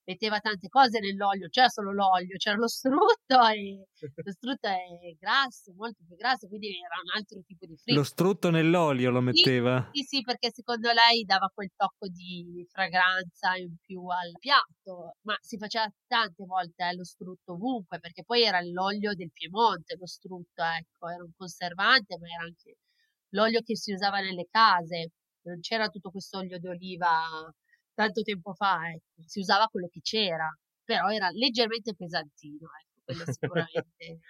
metteva 0.08 0.40
tante 0.40 0.68
cose 0.68 1.00
nell'olio, 1.00 1.48
c'era 1.48 1.68
solo 1.68 1.92
l'olio, 1.92 2.38
c'era 2.38 2.56
lo 2.56 2.66
strutto 2.66 3.46
e 3.52 3.84
lo 4.00 4.32
strutto 4.32 4.66
è 4.66 5.14
grasso, 5.18 5.74
molto 5.76 6.02
più 6.06 6.16
grasso, 6.16 6.48
quindi 6.48 6.68
era 6.68 6.96
un 7.04 7.10
altro 7.14 7.42
tipo 7.46 7.66
di 7.66 7.76
fritto. 7.76 7.98
Lo 7.98 8.04
strutto 8.04 8.48
nell'olio 8.48 9.10
lo 9.10 9.20
metteva? 9.20 9.90
Sì, 9.92 10.02
sì, 10.04 10.20
perché 10.22 10.50
secondo 10.50 10.90
lei 10.92 11.24
dava 11.24 11.52
quel 11.52 11.70
tocco 11.76 12.08
di 12.08 12.66
fragranza 12.70 13.54
in 13.56 13.76
più 13.84 14.06
al 14.06 14.32
piatto, 14.38 15.16
ma 15.26 15.36
si 15.42 15.58
faceva 15.58 15.86
tante 16.06 16.44
volte 16.46 16.88
eh, 16.88 16.94
lo 16.94 17.04
strutto 17.04 17.52
ovunque, 17.52 18.00
perché 18.00 18.24
poi 18.24 18.44
era 18.44 18.60
l'olio 18.62 19.12
del 19.12 19.30
Piemonte, 19.30 19.96
lo 19.98 20.06
strutto, 20.06 20.62
ecco, 20.62 21.10
era 21.10 21.22
un 21.22 21.32
conservante, 21.36 22.16
ma 22.18 22.28
era 22.28 22.44
anche 22.44 22.78
l'olio 23.32 23.60
che 23.60 23.76
si 23.76 23.92
usava 23.92 24.20
nelle 24.20 24.46
case, 24.50 25.10
non 25.42 25.60
c'era 25.60 25.88
tutto 25.88 26.10
questo 26.10 26.38
olio 26.38 26.58
d'oliva 26.58 27.52
tanto 27.98 28.22
tempo 28.22 28.54
fa, 28.54 28.78
ecco, 28.94 29.26
si 29.26 29.40
usava 29.40 29.66
quello 29.66 29.88
che 29.90 29.98
c'era, 30.00 30.48
però 30.84 31.08
era 31.08 31.30
leggermente 31.30 31.96
pesantino, 31.96 32.68
ecco, 32.80 33.02
quello 33.04 33.24
sicuramente. 33.26 34.20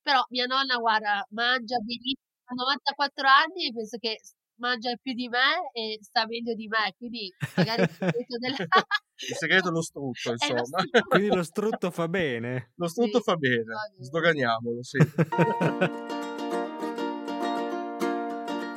però 0.00 0.24
mia 0.28 0.46
nonna, 0.46 0.76
guarda, 0.76 1.26
mangia 1.30 1.78
benissimo, 1.78 2.22
ha 2.44 2.54
94 2.54 3.26
anni 3.28 3.66
e 3.66 3.72
penso 3.72 3.98
che 3.98 4.20
mangia 4.60 4.94
più 5.02 5.14
di 5.14 5.28
me 5.28 5.70
e 5.72 5.98
sta 6.00 6.26
meglio 6.26 6.54
di 6.54 6.68
me, 6.68 6.94
quindi 6.96 7.34
magari 7.56 7.82
il 7.82 7.90
segreto 7.90 8.38
della... 8.38 8.56
il 9.28 9.36
segreto 9.36 9.68
è 9.68 9.72
lo 9.72 9.82
strutto, 9.82 10.30
insomma. 10.38 10.60
Lo 10.60 10.66
strutto. 10.86 11.08
quindi 11.08 11.34
lo 11.34 11.42
strutto 11.42 11.90
fa 11.90 12.06
bene. 12.06 12.72
Lo 12.76 12.86
strutto 12.86 13.18
sì, 13.18 13.24
fa 13.24 13.34
bene, 13.36 13.64
bene. 13.64 14.04
sdoganiamolo, 14.04 14.82
sì. 14.84 14.98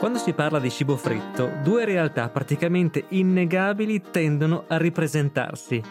Quando 0.03 0.19
si 0.19 0.33
parla 0.33 0.59
di 0.59 0.69
cibo 0.69 0.97
fritto, 0.97 1.49
due 1.63 1.85
realtà 1.85 2.27
praticamente 2.27 3.05
innegabili 3.11 4.01
tendono 4.11 4.65
a 4.67 4.75
ripresentarsi. 4.75 5.81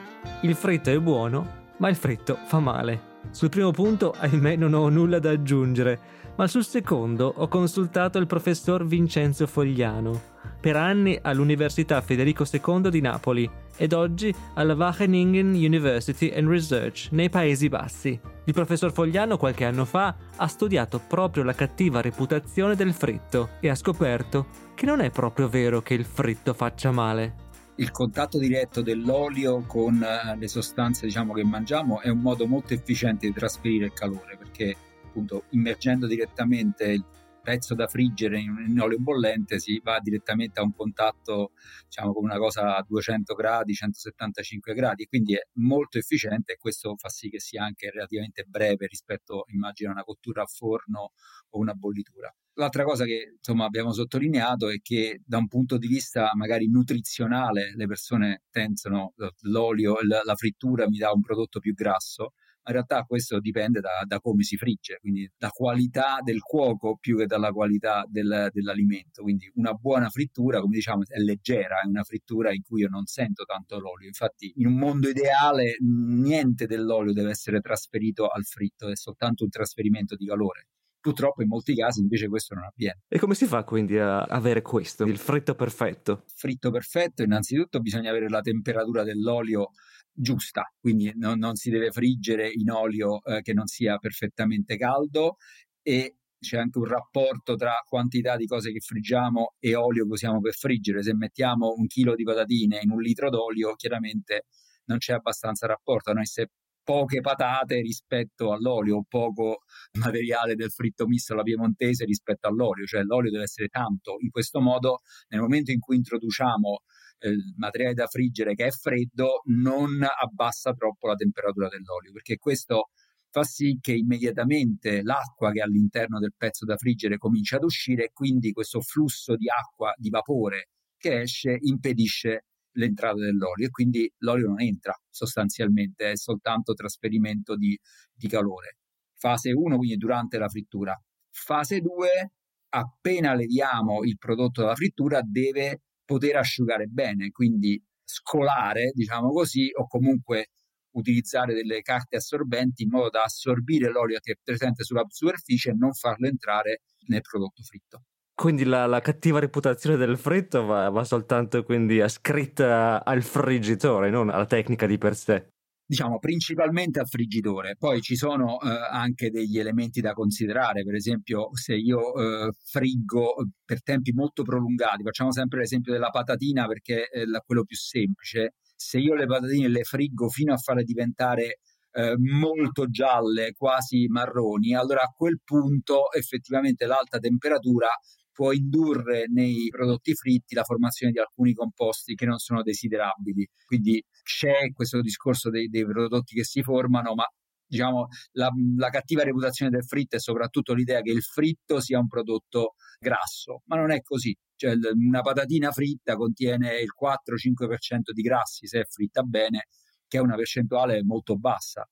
Il 0.43 0.55
fritto 0.55 0.91
è 0.91 0.99
buono, 0.99 1.71
ma 1.79 1.89
il 1.89 1.97
fritto 1.97 2.37
fa 2.45 2.61
male. 2.61 3.21
Sul 3.31 3.49
primo 3.49 3.71
punto, 3.71 4.15
ahimè, 4.15 4.57
non 4.57 4.75
ho 4.75 4.91
nulla 4.91 5.19
da 5.19 5.31
aggiungere, 5.31 5.99
ma 6.37 6.47
sul 6.47 6.63
secondo 6.63 7.33
ho 7.35 7.49
consultato 7.49 8.19
il 8.19 8.27
professor 8.27 8.85
Vincenzo 8.85 9.47
Fogliano, 9.47 10.21
per 10.63 10.77
anni 10.77 11.19
all'Università 11.21 12.01
Federico 12.01 12.45
II 12.51 12.89
di 12.89 13.01
Napoli 13.01 13.51
ed 13.77 13.93
oggi 13.93 14.33
alla 14.55 14.75
Wageningen 14.75 15.49
University 15.49 16.31
and 16.31 16.47
Research 16.49 17.09
nei 17.11 17.29
Paesi 17.29 17.69
Bassi. 17.69 18.19
Il 18.45 18.53
professor 18.53 18.93
Fogliano 18.93 19.37
qualche 19.37 19.65
anno 19.65 19.85
fa 19.85 20.15
ha 20.37 20.47
studiato 20.47 21.01
proprio 21.01 21.43
la 21.43 21.53
cattiva 21.53 22.01
reputazione 22.01 22.77
del 22.77 22.93
fritto 22.93 23.51
e 23.61 23.71
ha 23.71 23.75
scoperto 23.75 24.47
che 24.77 24.87
non 24.87 25.01
è 25.01 25.11
proprio 25.11 25.49
vero 25.49 25.83
che 25.83 25.95
il 25.95 26.05
fritto 26.05 26.55
faccia 26.55 26.93
male. 26.93 27.51
il 27.77 27.91
contatto 27.91 28.39
diretto 28.39 28.83
dell'olio 28.83 29.65
con 29.67 30.01
eh, 30.01 30.37
le 30.37 30.47
sostanze 30.47 31.07
diciamo, 31.07 31.33
che 31.33 31.43
mangiamo 31.43 32.01
è 32.01 32.09
un 32.09 32.21
modo 32.21 32.47
molto 32.47 32.75
efficiente 32.75 33.27
di 33.27 33.33
trasferire 33.33 33.87
il 33.87 33.93
calore 33.95 34.37
perché 34.37 34.77
appunto 35.07 35.45
immergendo 35.51 36.07
direttamente 36.07 37.03
pezzo 37.43 37.75
da 37.75 37.87
friggere 37.87 38.39
in, 38.41 38.79
olio 38.81 38.99
bollente 38.99 39.59
si 39.59 39.81
va 39.83 39.99
direttamente 40.01 40.61
a 40.61 40.63
un 40.63 40.75
contatto 40.75 41.53
diciamo 41.85 42.13
con 42.13 42.25
una 42.25 42.39
cosa 42.39 42.77
a 42.77 42.85
200 42.87 43.35
gradi 43.35 43.75
175 43.75 44.75
gradi 44.75 45.07
quindi 45.07 45.35
è 45.35 45.43
molto 45.55 45.99
efficiente 45.99 46.53
e 46.53 46.57
questo 46.59 46.95
fa 46.97 47.09
sì 47.09 47.29
che 47.29 47.41
sia 47.41 47.65
anche 47.65 47.91
relativamente 47.91 48.45
breve 48.45 48.87
rispetto 48.87 49.45
immagino 49.49 49.91
a 49.91 49.95
una 49.95 50.05
cottura 50.05 50.43
a 50.43 50.47
forno 50.47 51.13
o 51.51 51.59
una 51.59 51.75
bollitura. 51.75 52.35
L'altra 52.55 52.85
cosa 52.85 53.05
che 53.05 53.35
insomma, 53.37 53.65
abbiamo 53.65 53.93
sottolineato 53.93 54.69
è 54.69 54.79
che 54.83 55.23
da 55.25 55.39
un 55.39 55.49
punto 55.49 55.79
di 55.79 55.87
vista 55.87 56.31
magari 56.35 56.69
nutrizionale 56.69 57.73
le 57.75 57.87
persone 57.87 58.43
pensano 58.51 59.15
l'olio, 59.43 59.97
la 60.03 60.35
frittura 60.35 60.87
mi 60.87 60.99
dà 60.99 61.11
un 61.13 61.23
prodotto 61.23 61.61
più 61.61 61.73
grasso, 61.73 62.35
in 62.65 62.73
realtà 62.73 63.03
questo 63.03 63.41
dipende 63.41 63.81
da, 63.81 64.03
da, 64.07 64.21
come 64.21 64.43
si 64.43 64.57
frigge, 64.57 64.99
quindi 65.01 65.29
da 65.37 65.49
qualità 65.49 66.19
del 66.23 66.41
cuoco 66.41 66.97
più 66.99 67.17
che 67.19 67.27
dalla 67.27 67.51
qualità 67.51 68.05
del, 68.09 68.49
dell'alimento. 68.53 69.23
Quindi 69.23 69.51
una 69.55 69.73
buona 69.73 70.09
frittura, 70.09 70.61
come 70.61 70.77
diciamo, 70.77 71.03
è 71.07 71.19
leggera, 71.19 71.81
è 71.81 71.87
una 71.87 72.05
frittura 72.05 72.53
in 72.53 72.63
cui 72.63 72.83
io 72.83 72.89
non 72.89 73.07
sento 73.07 73.45
tanto 73.45 73.79
l'olio. 73.79 74.07
Infatti, 74.07 74.53
in 74.57 74.67
un 74.67 74.75
mondo 74.75 75.09
ideale, 75.09 75.77
niente 75.81 76.67
dell'olio 76.67 77.13
deve 77.13 77.31
essere 77.31 77.61
trasferito 77.61 78.29
al 78.29 78.45
fritto, 78.45 78.89
è 78.89 78.97
soltanto 78.97 79.45
un 79.45 79.51
trasferimento 79.51 80.15
di 80.15 80.27
calore. 80.27 80.67
Purtroppo 81.01 81.43
in 81.43 81.49
molti 81.49 81.75
casi 81.75 82.01
invece 82.01 82.29
questo 82.29 82.55
non 82.55 82.63
avviene. 82.63 83.01
E 83.09 83.19
come 83.19 83.35
si 83.35 83.47
fa 83.47 83.65
quindi 83.65 83.99
a 83.99 84.23
avere 84.23 84.63
questo, 84.63 85.03
il 85.03 85.19
fritto 85.19 85.57
perfetto? 85.57 86.23
Fritto 86.33 86.71
perfetto, 86.71 87.25
innanzitutto 87.25 87.81
bisogna 87.81 88.11
avere 88.11 88.29
la 88.29 88.41
temperatura 88.41 89.03
dell'olio 89.03 89.71
giusta, 90.13 90.65
quindi 90.81 91.13
non, 91.17 91.39
non 91.39 91.55
si 91.57 91.71
deve 91.71 91.91
friggere 91.91 92.51
in 92.53 92.71
olio 92.71 93.23
eh, 93.25 93.41
che 93.43 93.53
non 93.53 93.67
sia 93.67 93.97
perfettamente 93.99 94.77
caldo 94.77 95.37
e 95.83 96.17
c'è 96.43 96.59
anche 96.59 96.79
un 96.79 96.87
rapporto 96.87 97.55
tra 97.55 97.75
quantità 97.87 98.37
di 98.37 98.47
cose 98.47 98.73
che 98.73 98.81
friggiamo 98.81 99.55
e 99.59 99.75
olio 99.77 100.05
che 100.05 100.13
usiamo 100.13 100.41
per 100.41 100.55
friggere. 100.55 101.03
Se 101.03 101.15
mettiamo 101.15 101.73
un 101.77 101.87
chilo 101.87 102.15
di 102.15 102.25
patatine 102.25 102.81
in 102.83 102.91
un 102.91 103.01
litro 103.01 103.31
d'olio, 103.31 103.75
chiaramente 103.75 104.47
non 104.87 104.99
c'è 104.99 105.15
abbastanza 105.15 105.67
rapporto. 105.67 106.13
Noi 106.13 106.27
se 106.27 106.51
poche 106.83 107.21
patate 107.21 107.81
rispetto 107.81 108.53
all'olio 108.53 109.05
poco 109.09 109.61
materiale 109.99 110.55
del 110.57 110.71
fritto 110.71 111.07
misto 111.07 111.33
alla 111.33 111.43
piemontese 111.43 112.05
rispetto 112.05 112.49
all'olio, 112.49 112.85
cioè 112.87 113.03
l'olio 113.03 113.31
deve 113.31 113.45
essere 113.45 113.69
tanto. 113.69 114.17
In 114.21 114.31
questo 114.31 114.61
modo, 114.61 115.01
nel 115.29 115.41
momento 115.41 115.71
in 115.71 115.79
cui 115.79 115.97
introduciamo 115.97 116.83
il 117.29 117.55
materiale 117.57 117.95
da 117.95 118.07
friggere 118.07 118.55
che 118.55 118.67
è 118.67 118.71
freddo, 118.71 119.43
non 119.47 120.03
abbassa 120.03 120.73
troppo 120.73 121.09
la 121.09 121.15
temperatura 121.15 121.69
dell'olio, 121.69 122.13
perché 122.13 122.37
questo 122.37 122.91
fa 123.31 123.43
sì 123.45 123.79
che 123.81 123.93
immediatamente 123.95 125.03
l'acqua 125.03 125.53
che 125.53 125.61
è 125.61 125.63
all'interno 125.63 126.19
del 126.19 126.35
pezzo 126.37 126.67
da 126.67 126.77
friggere 126.77 127.17
comincia 127.17 127.57
ad 127.57 127.65
uscire 127.65 128.05
e 128.05 128.11
quindi 128.13 128.53
questo 128.53 128.81
flusso 128.83 129.37
di 129.37 129.49
acqua, 129.49 129.93
di 129.97 130.11
vapore 130.11 130.69
che 130.99 131.23
esce 131.23 131.57
impedisce 131.59 132.45
l'entrata 132.73 133.17
dell'olio 133.17 133.67
e 133.67 133.71
quindi 133.71 134.11
l'olio 134.19 134.49
non 134.49 134.61
entra 134.61 134.95
sostanzialmente, 135.09 136.13
è 136.13 136.17
soltanto 136.17 136.75
trasferimento 136.75 137.57
di, 137.57 137.79
di 138.13 138.29
calore. 138.29 138.77
Fase 139.15 139.53
1, 139.53 139.77
quindi 139.77 139.97
durante 139.97 140.39
la 140.39 140.49
frittura. 140.49 140.95
Fase 141.31 141.81
2, 141.81 142.33
appena 142.71 143.35
leviamo 143.35 144.03
il 144.05 144.19
prodotto 144.19 144.63
dalla 144.63 144.75
frittura, 144.75 145.21
deve 145.25 145.81
poter 146.05 146.37
asciugare 146.37 146.87
bene, 146.87 147.31
quindi 147.31 147.83
scolare, 148.05 148.91
diciamo 148.95 149.31
così, 149.31 149.71
o 149.75 149.87
comunque 149.87 150.51
utilizzare 150.93 151.55
delle 151.55 151.81
carte 151.81 152.17
assorbenti 152.17 152.83
in 152.83 152.91
modo 152.91 153.09
da 153.09 153.23
assorbire 153.23 153.91
l'olio 153.91 154.19
che 154.21 154.33
è 154.33 154.39
presente 154.43 154.85
sulla 154.85 155.05
superficie 155.09 155.71
e 155.71 155.75
non 155.75 155.93
farlo 155.93 156.27
entrare 156.27 156.83
nel 157.07 157.23
prodotto 157.23 157.63
fritto. 157.63 158.03
Quindi 158.35 158.65
la, 158.65 158.87
la, 158.87 159.01
cattiva 159.01 159.39
reputazione 159.39 159.97
del 159.97 160.19
fritto 160.19 160.65
va, 160.65 160.89
va 160.89 161.05
soltanto 161.05 161.63
quindi 161.63 162.01
ascritta 162.01 163.05
al 163.05 163.23
friggitore, 163.23 164.11
non 164.11 164.31
alla 164.31 164.47
tecnica 164.47 164.87
di 164.87 164.99
per 164.99 165.15
sé. 165.15 165.49
Diciamo 165.93 166.19
principalmente 166.19 167.01
al 167.01 167.07
friggitore, 167.07 167.77
poi 167.77 168.01
ci 168.01 168.17
sono 168.17 168.59
eh, 168.63 168.67
anche 168.67 169.29
degli 169.29 169.59
elementi 169.59 170.01
da 170.01 170.15
considerare, 170.15 170.85
per 170.85 170.95
esempio 170.95 171.51
se 171.53 171.75
io 171.75 172.15
eh, 172.15 172.53
friggo 172.65 173.35
per 173.63 173.83
tempi 173.83 174.13
molto 174.13 174.43
prolungati, 174.43 175.03
facciamo 175.03 175.33
sempre 175.33 175.59
l'esempio 175.59 175.93
della 175.93 176.09
patatina 176.09 176.67
perché 176.67 177.09
è 177.09 177.25
quello 177.45 177.65
più 177.65 177.77
semplice, 177.77 178.55
se 178.75 179.01
io 179.01 179.15
le 179.15 179.27
patatine 179.27 179.69
le 179.69 179.83
friggo 179.83 180.31
fino 180.31 180.55
a 180.55 180.57
farle 180.57 180.83
diventare 180.83 181.59
eh, 181.91 182.15
molto 182.17 182.89
gialle, 182.89 183.53
quasi 183.53 184.07
marroni, 184.07 184.75
allora 184.75 185.03
a 185.03 185.13
quel 185.15 185.41
punto 185.45 186.11
effettivamente 186.13 186.87
l'alta 186.87 187.19
temperatura 187.19 187.89
può 188.33 188.53
indurre 188.53 189.25
nei 189.29 189.69
prodotti 189.69 190.15
fritti 190.15 190.55
la 190.55 190.65
formazione 190.65 191.13
di 191.13 191.19
alcuni 191.19 191.53
composti 191.53 192.15
che 192.15 192.27
non 192.27 192.39
sono 192.39 192.63
desiderabili. 192.63 193.49
Quindi 193.65 194.03
c'è 194.23 194.73
questo 194.73 195.01
discorso 195.01 195.51
dei, 195.51 195.69
dei 195.69 195.85
prodotti 195.85 196.35
che 196.35 196.45
si 196.45 196.63
formano, 196.63 197.15
ma 197.15 197.25
diciamo 197.67 198.09
la, 198.33 198.51
la, 198.77 198.91
cattiva 198.91 199.23
reputazione 199.23 199.71
del 199.71 199.85
fritto 199.85 200.17
è 200.17 200.21
soprattutto 200.21 200.75
l'idea 200.75 201.01
che 201.01 201.11
il 201.11 201.23
fritto 201.23 201.81
sia 201.81 201.99
un 201.99 202.07
prodotto 202.07 202.75
grasso, 202.99 203.63
ma 203.67 203.77
non 203.77 203.91
è 203.91 204.03
così. 204.03 204.37
Cioè, 204.57 204.75
una 204.95 205.23
patatina 205.23 205.73
fritta 205.73 206.15
contiene 206.17 206.79
il 206.79 206.91
4-5% 206.99 208.13
di 208.13 208.23
grassi 208.23 208.67
se 208.67 208.81
è 208.81 208.85
fritta 208.85 209.23
bene, 209.23 209.69
che 210.07 210.19
è 210.19 210.21
una 210.21 210.37
percentuale 210.37 211.03
molto 211.03 211.37
bassa. 211.37 211.89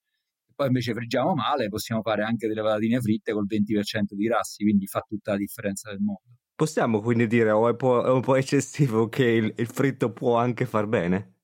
Poi 0.61 0.69
invece 0.69 0.93
friggiamo 0.93 1.33
male, 1.35 1.69
possiamo 1.69 2.03
fare 2.03 2.23
anche 2.23 2.47
delle 2.47 2.61
patatine 2.61 3.01
fritte 3.01 3.33
col 3.33 3.47
20% 3.47 4.15
di 4.15 4.27
grassi, 4.27 4.63
quindi 4.63 4.87
fa 4.87 5.03
tutta 5.09 5.31
la 5.31 5.39
differenza 5.39 5.89
del 5.89 6.01
mondo. 6.01 6.37
Possiamo 6.55 7.01
quindi 7.01 7.27
dire, 7.27 7.51
o 7.51 7.67
è, 7.67 7.75
è 7.75 8.11
un 8.11 8.21
po' 8.21 8.37
eccessivo, 8.37 9.09
che 9.09 9.25
il, 9.25 9.55
il 9.57 9.67
fritto 9.69 10.13
può 10.13 10.37
anche 10.37 10.67
far 10.67 10.87
bene? 10.87 11.40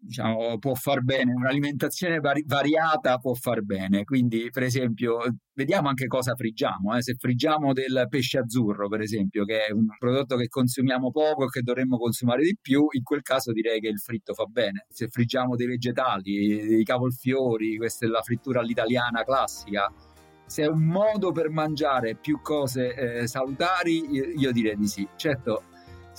Diciamo, 0.00 0.58
può 0.58 0.74
far 0.74 1.02
bene, 1.02 1.32
un'alimentazione 1.32 2.18
vari- 2.20 2.44
variata 2.46 3.18
può 3.18 3.34
far 3.34 3.62
bene. 3.62 4.04
Quindi, 4.04 4.48
per 4.50 4.62
esempio, 4.62 5.20
vediamo 5.54 5.88
anche 5.88 6.06
cosa 6.06 6.34
friggiamo. 6.34 6.96
Eh. 6.96 7.02
Se 7.02 7.14
friggiamo 7.14 7.72
del 7.72 8.06
pesce 8.08 8.38
azzurro, 8.38 8.88
per 8.88 9.00
esempio, 9.02 9.44
che 9.44 9.66
è 9.66 9.72
un 9.72 9.86
prodotto 9.98 10.36
che 10.36 10.48
consumiamo 10.48 11.10
poco 11.10 11.44
e 11.44 11.48
che 11.48 11.60
dovremmo 11.60 11.98
consumare 11.98 12.42
di 12.42 12.56
più, 12.60 12.86
in 12.90 13.02
quel 13.02 13.22
caso 13.22 13.52
direi 13.52 13.80
che 13.80 13.88
il 13.88 13.98
fritto 13.98 14.32
fa 14.34 14.44
bene. 14.44 14.86
Se 14.88 15.08
friggiamo 15.08 15.56
dei 15.56 15.66
vegetali, 15.66 16.66
dei 16.66 16.84
cavolfiori, 16.84 17.76
questa 17.76 18.06
è 18.06 18.08
la 18.08 18.22
frittura 18.22 18.60
all'italiana 18.60 19.22
classica. 19.22 19.92
Se 20.46 20.64
è 20.64 20.66
un 20.66 20.82
modo 20.82 21.30
per 21.30 21.48
mangiare 21.48 22.16
più 22.16 22.40
cose 22.42 22.94
eh, 22.94 23.26
salutari, 23.28 24.10
io, 24.10 24.24
io 24.24 24.50
direi 24.50 24.76
di 24.76 24.88
sì. 24.88 25.06
Certo, 25.14 25.62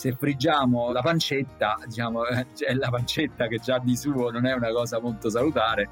se 0.02 0.16
friggiamo 0.16 0.92
la 0.92 1.02
pancetta, 1.02 1.78
diciamo, 1.86 2.24
è 2.26 2.74
la 2.74 2.90
pancetta 2.90 3.46
che 3.46 3.60
già 3.60 3.78
di 3.78 3.96
suo 3.96 4.32
non 4.32 4.48
è 4.48 4.54
una 4.54 4.72
cosa 4.72 5.00
molto 5.00 5.30
salutare, 5.30 5.90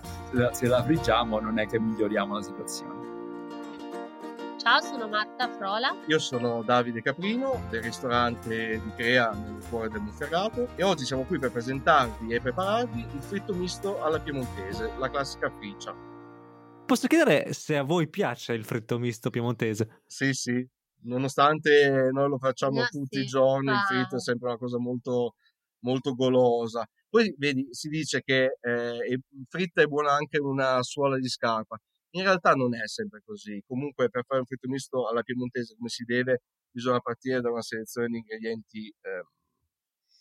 se 0.51 0.65
la 0.65 0.83
friggiamo 0.83 1.39
non 1.39 1.59
è 1.59 1.67
che 1.67 1.79
miglioriamo 1.79 2.33
la 2.33 2.41
situazione. 2.41 3.07
Ciao, 4.57 4.81
sono 4.81 5.07
Marta 5.07 5.47
Frola. 5.49 5.95
Io 6.07 6.17
sono 6.17 6.63
Davide 6.63 7.03
Caprino 7.03 7.67
del 7.69 7.83
ristorante 7.83 8.81
di 8.83 8.91
Crea 8.95 9.29
nel 9.29 9.63
cuore 9.69 9.89
del 9.89 10.01
Monferrato 10.01 10.69
e 10.75 10.81
oggi 10.81 11.05
siamo 11.05 11.21
qui 11.23 11.37
per 11.37 11.51
presentarvi 11.51 12.33
e 12.33 12.41
prepararvi 12.41 12.99
il 13.13 13.21
fritto 13.21 13.53
misto 13.53 14.01
alla 14.01 14.19
piemontese, 14.19 14.91
la 14.97 15.09
classica 15.11 15.51
friccia. 15.51 15.93
Posso 16.83 17.05
chiedere 17.05 17.53
se 17.53 17.77
a 17.77 17.83
voi 17.83 18.09
piace 18.09 18.53
il 18.53 18.65
fritto 18.65 18.97
misto 18.97 19.29
piemontese? 19.29 20.01
Sì, 20.07 20.33
sì, 20.33 20.67
nonostante 21.03 22.09
noi 22.11 22.29
lo 22.29 22.37
facciamo 22.37 22.81
ah, 22.81 22.87
tutti 22.87 23.17
sì, 23.17 23.23
i 23.23 23.25
giorni, 23.25 23.71
il 23.71 23.79
fritto 23.87 24.17
è 24.17 24.19
sempre 24.19 24.49
una 24.49 24.57
cosa 24.57 24.77
molto, 24.79 25.35
molto 25.79 26.13
golosa. 26.13 26.85
Poi 27.09 27.33
vedi, 27.37 27.67
si 27.71 27.89
dice 27.89 28.21
che 28.21 28.57
eh, 28.61 29.19
fritta 29.47 29.81
è 29.81 29.85
buona 29.85 30.11
anche 30.13 30.39
una 30.39 30.81
suola 30.83 31.17
di 31.17 31.27
scarpa. 31.27 31.77
In 32.11 32.23
realtà 32.23 32.53
non 32.53 32.75
è 32.75 32.87
sempre 32.87 33.21
così. 33.23 33.61
Comunque, 33.67 34.09
per 34.09 34.23
fare 34.25 34.39
un 34.39 34.45
fritto 34.45 34.67
misto 34.67 35.07
alla 35.07 35.21
piemontese 35.21 35.75
come 35.75 35.89
si 35.89 36.03
deve, 36.03 36.41
bisogna 36.71 36.99
partire 36.99 37.41
da 37.41 37.51
una 37.51 37.61
selezione 37.61 38.07
di 38.07 38.17
ingredienti 38.17 38.87
eh, 38.87 39.23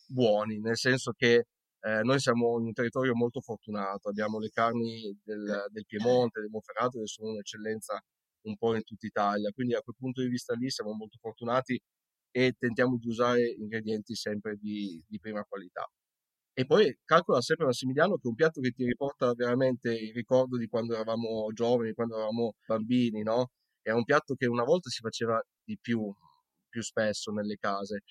buoni, 0.06 0.58
nel 0.60 0.76
senso 0.76 1.12
che 1.16 1.46
eh, 1.80 2.00
noi 2.02 2.18
siamo 2.18 2.58
in 2.58 2.66
un 2.66 2.72
territorio 2.72 3.14
molto 3.14 3.40
fortunato, 3.40 4.08
abbiamo 4.08 4.38
le 4.38 4.50
carni 4.50 5.16
del, 5.22 5.66
del 5.70 5.86
Piemonte, 5.86 6.40
del 6.40 6.50
Monferrato, 6.50 6.98
che 6.98 7.06
sono 7.06 7.30
un'eccellenza 7.30 8.00
un 8.42 8.56
po' 8.56 8.74
in 8.74 8.82
tutta 8.84 9.06
Italia. 9.06 9.50
Quindi 9.52 9.74
a 9.74 9.82
quel 9.82 9.96
punto 9.98 10.22
di 10.22 10.28
vista 10.28 10.54
lì 10.54 10.70
siamo 10.70 10.92
molto 10.94 11.18
fortunati 11.20 11.80
e 12.30 12.54
tentiamo 12.58 12.96
di 12.98 13.08
usare 13.08 13.42
ingredienti 13.58 14.14
sempre 14.14 14.56
di, 14.56 15.02
di 15.06 15.18
prima 15.18 15.42
qualità. 15.44 15.86
E 16.54 16.66
poi 16.66 16.96
calcola 17.04 17.40
sempre 17.40 17.66
Massimiliano 17.66 18.16
che 18.16 18.22
è 18.24 18.28
un 18.28 18.34
piatto 18.34 18.60
che 18.60 18.72
ti 18.72 18.84
riporta 18.84 19.32
veramente 19.34 19.92
il 19.92 20.12
ricordo 20.12 20.56
di 20.58 20.66
quando 20.68 20.94
eravamo 20.94 21.50
giovani, 21.52 21.94
quando 21.94 22.16
eravamo 22.16 22.54
bambini, 22.66 23.22
no? 23.22 23.50
È 23.80 23.90
un 23.92 24.04
piatto 24.04 24.34
che 24.34 24.46
una 24.46 24.64
volta 24.64 24.90
si 24.90 25.00
faceva 25.00 25.40
di 25.64 25.78
più, 25.80 26.12
più 26.68 26.82
spesso 26.82 27.30
nelle 27.32 27.56
case. 27.56 28.02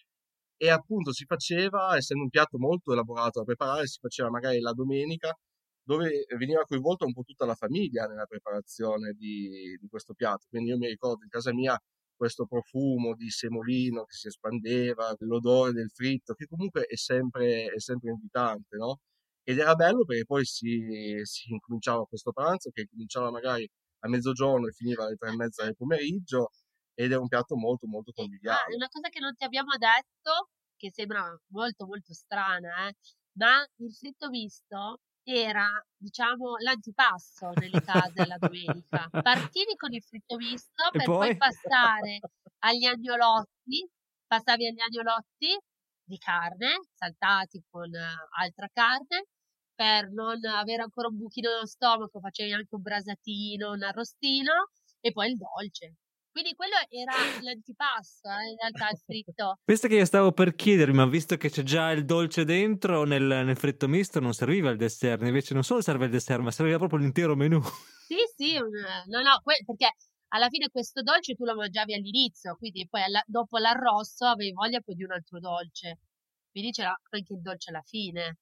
e 0.60 0.70
appunto 0.70 1.14
si 1.14 1.26
faceva, 1.26 1.96
essendo 1.98 2.24
un 2.24 2.30
piatto 2.30 2.58
molto 2.58 2.92
elaborato 2.94 3.40
da 3.40 3.46
preparare, 3.46 3.88
si 3.88 4.00
faceva 4.00 4.30
magari 4.30 4.60
la 4.60 4.74
domenica 4.74 5.38
dove 5.88 6.26
veniva 6.38 6.64
coinvolta 6.66 7.06
un 7.06 7.14
po' 7.14 7.24
tutta 7.24 7.46
la 7.46 7.56
famiglia 7.56 8.06
nella 8.08 8.26
preparazione 8.26 9.14
di, 9.14 9.78
di 9.80 9.88
questo 9.88 10.14
piatto. 10.14 10.46
Quindi 10.50 10.70
io 10.72 10.78
mi 10.78 10.88
ricordo 10.88 11.24
in 11.24 11.30
casa 11.30 11.54
mia 11.54 11.80
questo 12.16 12.46
profumo 12.46 13.16
di 13.16 13.30
semolino 13.30 14.04
che 14.06 14.14
si 14.16 14.28
espandeva, 14.28 15.16
l'odore 15.20 15.72
del 15.72 15.90
fritto, 15.92 16.34
che 16.34 16.46
comunque 16.48 16.84
è 16.86 16.96
sempre, 16.96 17.68
è 17.68 17.80
sempre 17.80 18.10
invitante, 18.12 18.76
no? 18.78 19.00
Ed 19.44 19.60
era 19.60 19.76
bello 19.76 20.04
perché 20.04 20.26
poi 20.26 20.44
si, 20.46 21.20
si 21.24 21.52
incominciava 21.52 22.04
questo 22.06 22.32
pranzo 22.34 22.70
che 22.72 22.86
cominciava 22.88 23.32
magari 23.32 23.68
a 24.00 24.10
mezzogiorno 24.10 24.68
e 24.68 24.72
finiva 24.74 25.06
alle 25.06 25.16
tre 25.16 25.30
e 25.32 25.36
mezza 25.36 25.64
del 25.64 25.76
pomeriggio 25.76 26.50
ed 26.96 27.12
è 27.14 27.18
un 27.18 27.28
piatto 27.28 27.56
molto 27.56 27.88
molto 27.88 28.12
Ah, 28.46 28.64
conviviale. 28.64 28.76
una 28.76 28.88
cosa 28.90 29.10
che 29.10 29.20
non 29.20 29.36
ti 29.36 29.44
abbiamo 29.44 29.76
detto, 29.78 30.50
che 30.76 30.92
sembra 30.92 31.24
molto 31.52 31.86
molto 31.86 32.14
strana, 32.14 32.88
eh, 32.90 32.94
ma 33.34 33.66
il 33.78 33.94
fritto 33.94 34.30
misto 34.30 35.00
era, 35.36 35.68
diciamo, 35.96 36.58
l'antipasto 36.60 37.54
nelle 37.56 37.82
case 37.82 38.26
la 38.26 38.38
domenica. 38.38 39.10
Partivi 39.22 39.76
con 39.76 39.94
il 39.94 40.02
fritto 40.04 40.36
misto 40.38 40.84
E 40.96 40.98
per 40.98 41.12
poi 41.14 41.34
poi? 41.34 41.34
passare 41.36 42.24
agli 42.60 42.86
agnolotti, 42.86 43.88
passavi 44.26 44.68
agli 44.68 44.80
agnolotti 44.82 45.58
di 46.04 46.18
carne, 46.18 46.76
saltati 46.94 47.64
con 47.70 47.94
eh, 47.94 48.16
altra 48.40 48.68
carne, 48.72 49.26
per 49.76 50.10
non 50.12 50.44
avere 50.46 50.82
ancora 50.84 51.08
un 51.10 51.18
buchino 51.18 51.50
nello 51.50 51.66
stomaco, 51.68 52.20
facevi 52.20 52.54
anche 52.54 52.74
un 52.76 52.82
brasatino, 52.82 53.72
un 53.72 53.84
arrostino 53.84 54.70
e 55.00 55.12
poi 55.12 55.30
il 55.32 55.38
dolce. 55.38 55.96
Quindi 56.38 56.54
quello 56.54 56.76
era 56.90 57.14
l'antipasto, 57.42 58.30
eh, 58.30 58.52
in 58.52 58.58
realtà 58.58 58.92
il 58.92 59.00
fritto. 59.04 59.58
Questo 59.66 59.88
che 59.88 59.96
io 59.96 60.06
stavo 60.06 60.34
per 60.34 60.54
chiedermi, 60.54 60.96
ma 60.96 61.08
visto 61.08 61.36
che 61.36 61.50
c'è 61.50 61.64
già 61.64 61.90
il 61.90 62.06
dolce 62.06 62.46
dentro, 62.46 63.06
nel, 63.06 63.24
nel 63.24 63.58
fritto 63.58 63.88
misto 63.88 64.20
non 64.20 64.36
serviva 64.36 64.70
il 64.70 64.78
dessert, 64.78 65.24
invece 65.24 65.56
non 65.56 65.64
solo 65.64 65.82
serve 65.82 66.06
il 66.06 66.12
dessert, 66.12 66.42
ma 66.42 66.52
serviva 66.52 66.78
proprio 66.78 67.00
l'intero 67.00 67.36
menù. 67.36 67.60
Sì, 68.06 68.18
sì, 68.36 68.54
no, 68.54 69.22
no, 69.22 69.40
que- 69.42 69.64
perché 69.66 69.94
alla 70.28 70.48
fine 70.48 70.70
questo 70.70 71.02
dolce 71.02 71.34
tu 71.34 71.44
lo 71.44 71.56
mangiavi 71.56 71.96
all'inizio, 71.96 72.56
quindi 72.56 72.88
poi 72.88 73.02
alla- 73.02 73.24
dopo 73.26 73.58
l'arrosto 73.58 74.26
avevi 74.26 74.52
voglia 74.52 74.80
poi 74.80 74.94
di 74.94 75.04
un 75.06 75.14
altro 75.14 75.40
dolce. 75.40 75.98
Quindi 76.52 76.70
c'era 76.70 76.96
anche 77.10 77.34
il 77.34 77.42
dolce 77.42 77.72
alla 77.72 77.82
fine. 77.84 78.38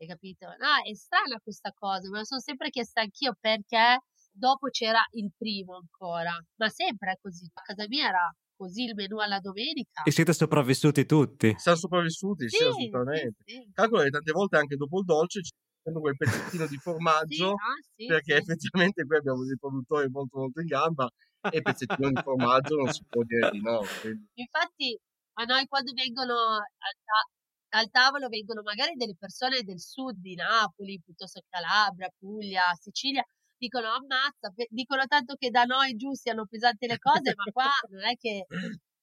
Hai 0.00 0.08
capito? 0.08 0.46
No, 0.46 0.82
è 0.84 0.92
strana 0.96 1.38
questa 1.40 1.70
cosa, 1.72 2.10
me 2.10 2.18
la 2.18 2.24
sono 2.24 2.40
sempre 2.40 2.68
chiesta 2.70 3.00
anch'io 3.02 3.36
perché 3.40 4.00
dopo 4.36 4.68
c'era 4.68 5.00
il 5.12 5.30
primo 5.36 5.76
ancora. 5.76 6.32
Ma 6.56 6.68
sempre 6.68 7.12
è 7.12 7.16
così. 7.20 7.48
A 7.52 7.62
casa 7.62 7.86
mia 7.88 8.08
era 8.08 8.30
così 8.54 8.84
il 8.84 8.94
menù 8.94 9.18
alla 9.18 9.38
domenica. 9.40 10.02
E 10.04 10.10
siete 10.10 10.32
sopravvissuti 10.32 11.04
tutti. 11.06 11.54
Siamo 11.58 11.76
sopravvissuti, 11.78 12.48
sì, 12.48 12.56
Sì, 12.56 12.64
assolutamente. 12.64 13.42
sì, 13.44 13.54
sì. 13.54 13.70
Calcola 13.72 14.02
che 14.04 14.10
tante 14.10 14.32
volte 14.32 14.56
anche 14.56 14.76
dopo 14.76 14.98
il 14.98 15.04
dolce 15.04 15.40
c'è 15.40 15.50
sempre 15.82 16.00
quel 16.02 16.16
pezzettino 16.16 16.66
di 16.66 16.74
Sì, 16.76 16.80
formaggio, 16.80 17.50
ah, 17.50 17.76
sì, 17.94 18.06
perché 18.06 18.34
sì. 18.34 18.40
effettivamente 18.40 19.04
qui 19.04 19.16
abbiamo 19.16 19.44
dei 19.44 19.56
produttori 19.58 20.08
molto 20.08 20.38
molto 20.38 20.60
in 20.60 20.66
gamba 20.66 21.08
e 21.50 21.62
pezzettino 21.62 22.08
di 22.10 22.20
formaggio 22.22 22.74
non 22.76 22.90
si 22.90 23.04
può 23.08 23.22
dire 23.22 23.50
di 23.50 23.60
no. 23.60 23.80
quindi- 24.00 24.26
Infatti, 24.34 24.98
a 25.38 25.44
noi 25.44 25.66
quando 25.66 25.92
vengono 25.92 26.34
al, 26.56 26.96
ta- 27.04 27.78
al 27.78 27.90
tavolo 27.90 28.28
vengono 28.28 28.62
magari 28.62 28.94
delle 28.94 29.14
persone 29.18 29.62
del 29.62 29.78
sud 29.80 30.16
di 30.18 30.34
Napoli, 30.34 31.00
piuttosto 31.04 31.40
che 31.40 31.46
Calabria, 31.50 32.08
Puglia, 32.18 32.62
Sicilia, 32.80 33.22
dicono 33.58 33.88
ammazza, 33.88 34.50
pe- 34.54 34.68
dicono 34.70 35.06
tanto 35.06 35.34
che 35.34 35.50
da 35.50 35.64
noi 35.64 35.96
giù 35.96 36.12
siano 36.12 36.46
pesanti 36.46 36.86
le 36.86 36.98
cose, 36.98 37.32
ma 37.34 37.44
qua 37.52 37.70
non 37.90 38.04
è 38.04 38.16
che 38.16 38.46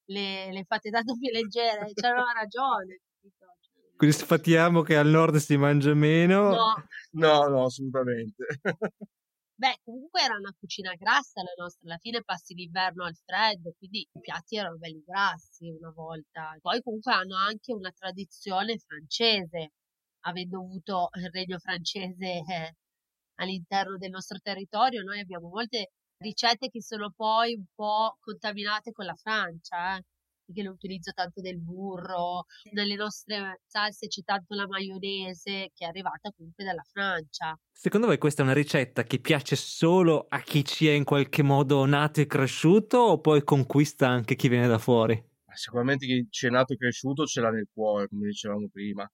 le, 0.06 0.52
le 0.52 0.64
fate 0.64 0.90
tanto 0.90 1.16
più 1.16 1.30
leggere, 1.30 1.92
c'hanno 1.94 2.24
ragione. 2.32 3.00
Cioè, 3.20 3.48
Quindi 3.96 4.16
sfatiamo 4.16 4.82
che 4.82 4.96
al 4.96 5.08
nord 5.08 5.36
si 5.36 5.56
mangia 5.56 5.94
meno. 5.94 6.50
No, 6.50 6.84
No, 7.12 7.48
no, 7.48 7.64
assolutamente. 7.64 8.44
Beh, 9.56 9.78
comunque 9.84 10.20
era 10.20 10.34
una 10.36 10.52
cucina 10.58 10.94
grassa 10.94 11.42
la 11.42 11.54
nostra, 11.56 11.88
alla 11.88 11.98
fine 11.98 12.22
passi 12.24 12.54
l'inverno 12.54 13.04
al 13.04 13.16
freddo, 13.24 13.72
quindi 13.78 14.00
i 14.00 14.20
piatti 14.20 14.56
erano 14.56 14.76
belli 14.78 15.02
grassi 15.06 15.68
una 15.68 15.92
volta. 15.94 16.56
Poi 16.60 16.82
comunque 16.82 17.12
hanno 17.12 17.36
anche 17.36 17.72
una 17.72 17.92
tradizione 17.92 18.78
francese, 18.78 19.72
avendo 20.26 20.58
avuto 20.58 21.08
il 21.18 21.30
regno 21.30 21.58
francese 21.60 22.26
eh, 22.26 22.74
all'interno 23.36 23.96
del 23.96 24.10
nostro 24.10 24.38
territorio, 24.42 25.02
noi 25.02 25.20
abbiamo 25.20 25.48
molte 25.48 25.90
ricette 26.18 26.68
che 26.68 26.82
sono 26.82 27.12
poi 27.14 27.54
un 27.54 27.64
po' 27.74 28.16
contaminate 28.20 28.92
con 28.92 29.04
la 29.04 29.14
Francia, 29.14 29.96
eh, 29.96 30.02
perché 30.44 30.62
l'utilizzo 30.62 31.12
tanto 31.12 31.40
del 31.40 31.58
burro, 31.58 32.44
nelle 32.72 32.94
nostre 32.96 33.60
salse 33.66 34.08
c'è 34.08 34.22
tanto 34.22 34.54
la 34.54 34.66
maionese 34.66 35.70
che 35.74 35.84
è 35.84 35.88
arrivata 35.88 36.30
comunque 36.36 36.64
dalla 36.64 36.84
Francia. 36.90 37.58
Secondo 37.72 38.06
voi 38.06 38.18
questa 38.18 38.42
è 38.42 38.44
una 38.44 38.54
ricetta 38.54 39.04
che 39.04 39.18
piace 39.20 39.56
solo 39.56 40.26
a 40.28 40.40
chi 40.40 40.64
ci 40.64 40.86
è 40.88 40.92
in 40.92 41.04
qualche 41.04 41.42
modo 41.42 41.84
nato 41.86 42.20
e 42.20 42.26
cresciuto 42.26 42.98
o 42.98 43.20
poi 43.20 43.42
conquista 43.42 44.08
anche 44.08 44.36
chi 44.36 44.48
viene 44.48 44.68
da 44.68 44.78
fuori? 44.78 45.32
Sicuramente 45.54 46.04
chi 46.04 46.26
ci 46.30 46.46
è 46.46 46.50
nato 46.50 46.72
e 46.72 46.76
cresciuto 46.76 47.26
ce 47.26 47.40
l'ha 47.40 47.50
nel 47.50 47.68
cuore, 47.72 48.08
come 48.08 48.26
dicevamo 48.26 48.68
prima. 48.72 49.08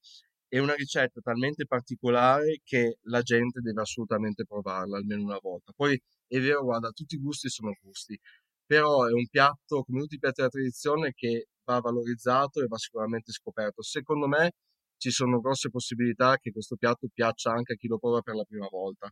È 0.53 0.59
una 0.59 0.75
ricetta 0.75 1.21
talmente 1.21 1.65
particolare 1.67 2.61
che 2.65 2.99
la 3.03 3.23
gente 3.23 3.61
deve 3.61 3.83
assolutamente 3.83 4.45
provarla 4.45 4.97
almeno 4.99 5.23
una 5.23 5.39
volta. 5.41 5.73
Poi 5.75 6.01
è 6.27 6.39
vero, 6.41 6.63
guarda, 6.65 6.91
tutti 6.91 7.15
i 7.15 7.19
gusti 7.19 7.49
sono 7.49 7.73
gusti, 7.81 8.19
però 8.67 9.07
è 9.07 9.13
un 9.13 9.27
piatto, 9.29 9.83
come 9.85 10.01
tutti 10.01 10.17
i 10.17 10.19
piatti 10.19 10.37
della 10.41 10.49
tradizione, 10.51 11.13
che 11.15 11.47
va 11.65 11.79
valorizzato 11.81 12.61
e 12.63 12.67
va 12.67 12.77
sicuramente 12.79 13.31
scoperto. 13.33 13.83
Secondo 13.83 14.27
me 14.27 14.53
ci 14.97 15.11
sono 15.11 15.41
grosse 15.41 15.71
possibilità 15.71 16.37
che 16.39 16.51
questo 16.53 16.75
piatto 16.77 17.09
piaccia 17.13 17.53
anche 17.53 17.75
a 17.75 17.77
chi 17.77 17.87
lo 17.89 17.99
prova 17.99 18.21
per 18.21 18.35
la 18.35 18.45
prima 18.45 18.67
volta 18.71 19.09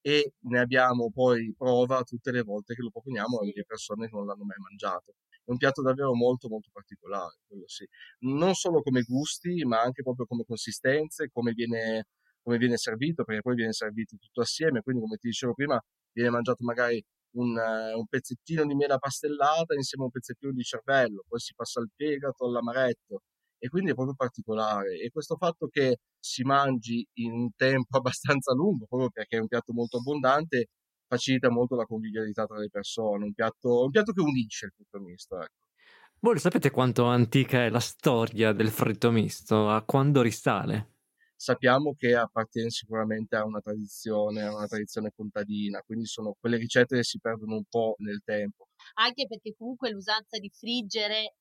e 0.00 0.32
ne 0.40 0.58
abbiamo 0.60 1.10
poi 1.12 1.54
prova 1.56 2.02
tutte 2.02 2.30
le 2.32 2.42
volte 2.42 2.74
che 2.74 2.82
lo 2.82 2.90
proponiamo 2.90 3.40
alle 3.40 3.64
persone 3.66 4.08
che 4.08 4.14
non 4.16 4.26
l'hanno 4.26 4.44
mai 4.44 4.56
mangiato. 4.58 5.14
È 5.48 5.50
un 5.50 5.56
piatto 5.56 5.80
davvero 5.82 6.14
molto 6.14 6.48
molto 6.48 6.68
particolare, 6.72 7.38
sì. 7.66 7.86
Non 8.20 8.52
solo 8.54 8.82
come 8.82 9.02
gusti, 9.02 9.64
ma 9.64 9.80
anche 9.80 10.02
proprio 10.02 10.26
come 10.26 10.44
consistenze, 10.46 11.30
come 11.32 11.52
viene, 11.52 12.04
come 12.42 12.58
viene 12.58 12.76
servito, 12.76 13.24
perché 13.24 13.40
poi 13.40 13.54
viene 13.54 13.72
servito 13.72 14.16
tutto 14.18 14.42
assieme, 14.42 14.82
quindi 14.82 15.00
come 15.02 15.16
ti 15.16 15.28
dicevo 15.28 15.54
prima, 15.54 15.80
viene 16.12 16.30
mangiato 16.30 16.64
magari 16.64 17.02
un, 17.36 17.56
un 17.56 18.06
pezzettino 18.06 18.66
di 18.66 18.74
mela 18.74 18.98
pastellata 18.98 19.74
insieme 19.74 20.04
a 20.04 20.06
un 20.06 20.12
pezzettino 20.12 20.52
di 20.52 20.62
cervello, 20.62 21.24
poi 21.26 21.38
si 21.40 21.54
passa 21.54 21.80
al 21.80 21.88
fegato, 21.96 22.44
all'amaretto, 22.44 23.22
e 23.58 23.68
quindi 23.68 23.90
è 23.90 23.94
proprio 23.94 24.14
particolare. 24.14 24.98
E 24.98 25.10
questo 25.10 25.36
fatto 25.36 25.68
che 25.68 25.98
si 26.18 26.42
mangi 26.42 27.06
in 27.14 27.32
un 27.32 27.50
tempo 27.56 27.96
abbastanza 27.98 28.52
lungo, 28.54 28.84
proprio 28.86 29.08
perché 29.10 29.36
è 29.38 29.40
un 29.40 29.48
piatto 29.48 29.72
molto 29.72 29.96
abbondante, 29.98 30.66
facilita 31.08 31.50
molto 31.50 31.74
la 31.76 31.84
convivialità 31.86 32.46
tra 32.46 32.58
le 32.58 32.68
persone. 32.70 33.24
Un 33.24 33.32
piatto, 33.32 33.84
un 33.84 33.90
piatto 33.90 34.12
che 34.12 34.20
unisce 34.20 34.66
il 34.66 34.72
frutto 34.76 35.00
misto. 35.00 35.36
Ecco. 35.40 35.54
Voi 36.20 36.38
sapete 36.38 36.70
quanto 36.70 37.06
antica 37.06 37.64
è 37.64 37.70
la 37.70 37.80
storia 37.80 38.52
del 38.52 38.68
fritto 38.70 39.10
misto? 39.10 39.68
A 39.68 39.82
quando 39.84 40.22
risale? 40.22 40.92
Sappiamo 41.40 41.94
che 41.96 42.16
appartiene 42.16 42.70
sicuramente 42.70 43.36
a 43.36 43.44
una 43.44 43.60
tradizione, 43.60 44.42
a 44.42 44.54
una 44.54 44.66
tradizione 44.66 45.12
contadina, 45.14 45.80
quindi 45.82 46.06
sono 46.06 46.34
quelle 46.38 46.56
ricette 46.56 46.96
che 46.96 47.04
si 47.04 47.18
perdono 47.20 47.54
un 47.54 47.64
po' 47.68 47.94
nel 47.98 48.20
tempo. 48.24 48.66
anche 48.94 49.26
perché 49.26 49.54
comunque 49.56 49.90
l'usanza 49.90 50.38
di 50.38 50.50
friggere, 50.50 51.36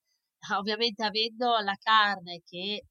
ovviamente 0.55 1.03
avendo 1.03 1.57
la 1.59 1.75
carne 1.81 2.41
che 2.45 2.83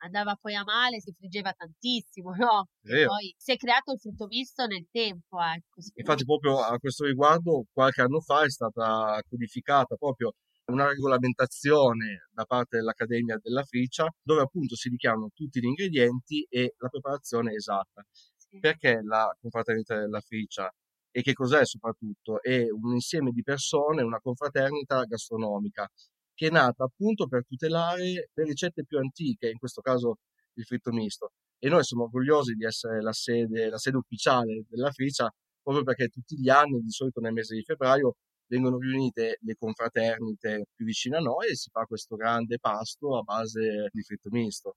andava 0.00 0.36
poi 0.40 0.54
a 0.54 0.64
male, 0.64 1.00
si 1.00 1.12
friggeva 1.16 1.52
tantissimo, 1.52 2.32
no? 2.36 2.68
Poi 2.82 3.34
si 3.36 3.52
è 3.52 3.56
creato 3.56 3.92
il 3.92 4.00
fritto 4.00 4.26
misto 4.26 4.66
nel 4.66 4.86
tempo, 4.90 5.38
ecco. 5.40 5.80
Infatti, 5.94 6.24
proprio 6.24 6.60
a 6.60 6.78
questo 6.78 7.04
riguardo, 7.04 7.64
qualche 7.72 8.02
anno 8.02 8.20
fa 8.20 8.42
è 8.44 8.50
stata 8.50 9.20
codificata 9.28 9.96
proprio 9.96 10.32
una 10.70 10.86
regolamentazione 10.86 12.28
da 12.30 12.44
parte 12.44 12.76
dell'Accademia 12.76 13.38
della 13.42 13.64
Fricia, 13.64 14.08
dove 14.22 14.42
appunto 14.42 14.76
si 14.76 14.88
dichiarano 14.88 15.30
tutti 15.34 15.60
gli 15.60 15.64
ingredienti 15.64 16.46
e 16.48 16.74
la 16.78 16.88
preparazione 16.88 17.54
esatta. 17.54 18.04
Sì. 18.36 18.58
Perché 18.58 19.00
la 19.02 19.34
confraternita 19.40 19.98
della 19.98 20.20
Fricia 20.20 20.72
e 21.12 21.22
che 21.22 21.32
cos'è 21.32 21.64
soprattutto? 21.64 22.40
È 22.40 22.70
un 22.70 22.92
insieme 22.92 23.32
di 23.32 23.42
persone, 23.42 24.02
una 24.02 24.20
confraternita 24.20 25.02
gastronomica 25.04 25.88
che 26.34 26.48
è 26.48 26.50
nata 26.50 26.84
appunto 26.84 27.26
per 27.26 27.44
tutelare 27.46 28.30
le 28.32 28.44
ricette 28.44 28.84
più 28.84 28.98
antiche, 28.98 29.48
in 29.50 29.58
questo 29.58 29.80
caso 29.80 30.18
il 30.54 30.64
fritto 30.64 30.92
misto. 30.92 31.32
E 31.58 31.68
noi 31.68 31.84
siamo 31.84 32.04
orgogliosi 32.04 32.54
di 32.54 32.64
essere 32.64 33.00
la 33.02 33.12
sede, 33.12 33.68
la 33.68 33.78
sede 33.78 33.96
ufficiale 33.98 34.64
della 34.68 34.90
Fricia, 34.90 35.30
proprio 35.62 35.84
perché 35.84 36.08
tutti 36.08 36.38
gli 36.40 36.48
anni, 36.48 36.80
di 36.80 36.90
solito 36.90 37.20
nel 37.20 37.32
mese 37.32 37.54
di 37.54 37.62
febbraio, 37.62 38.14
vengono 38.46 38.78
riunite 38.78 39.38
le 39.42 39.54
confraternite 39.56 40.66
più 40.74 40.84
vicine 40.84 41.18
a 41.18 41.20
noi 41.20 41.48
e 41.48 41.56
si 41.56 41.70
fa 41.70 41.84
questo 41.84 42.16
grande 42.16 42.58
pasto 42.58 43.16
a 43.16 43.22
base 43.22 43.88
di 43.92 44.02
fritto 44.02 44.28
misto. 44.30 44.76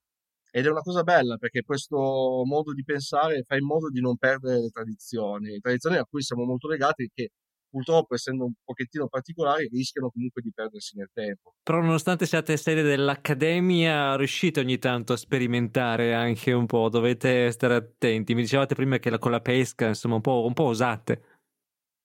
Ed 0.50 0.66
è 0.66 0.70
una 0.70 0.82
cosa 0.82 1.02
bella 1.02 1.36
perché 1.36 1.62
questo 1.62 1.96
modo 2.44 2.72
di 2.72 2.84
pensare 2.84 3.42
fa 3.42 3.56
in 3.56 3.64
modo 3.66 3.90
di 3.90 4.00
non 4.00 4.16
perdere 4.16 4.60
le 4.60 4.68
tradizioni, 4.70 5.58
tradizioni 5.58 5.96
a 5.96 6.04
cui 6.04 6.22
siamo 6.22 6.44
molto 6.44 6.68
legati 6.68 7.10
che 7.12 7.30
purtroppo 7.74 8.14
essendo 8.14 8.44
un 8.44 8.52
pochettino 8.62 9.08
particolari 9.08 9.66
rischiano 9.66 10.10
comunque 10.10 10.40
di 10.42 10.52
perdersi 10.54 10.96
nel 10.96 11.10
tempo. 11.12 11.54
Però 11.64 11.80
nonostante 11.80 12.24
siate 12.26 12.56
sede 12.56 12.82
dell'Accademia, 12.82 14.14
riuscite 14.14 14.60
ogni 14.60 14.78
tanto 14.78 15.14
a 15.14 15.16
sperimentare 15.16 16.14
anche 16.14 16.52
un 16.52 16.66
po', 16.66 16.88
dovete 16.88 17.50
stare 17.50 17.74
attenti. 17.74 18.34
Mi 18.34 18.42
dicevate 18.42 18.74
prima 18.76 18.98
che 18.98 19.10
la, 19.10 19.18
con 19.18 19.32
la 19.32 19.40
pesca, 19.40 19.88
insomma, 19.88 20.16
un 20.16 20.20
po', 20.20 20.44
un 20.46 20.52
po' 20.52 20.64
osate. 20.64 21.22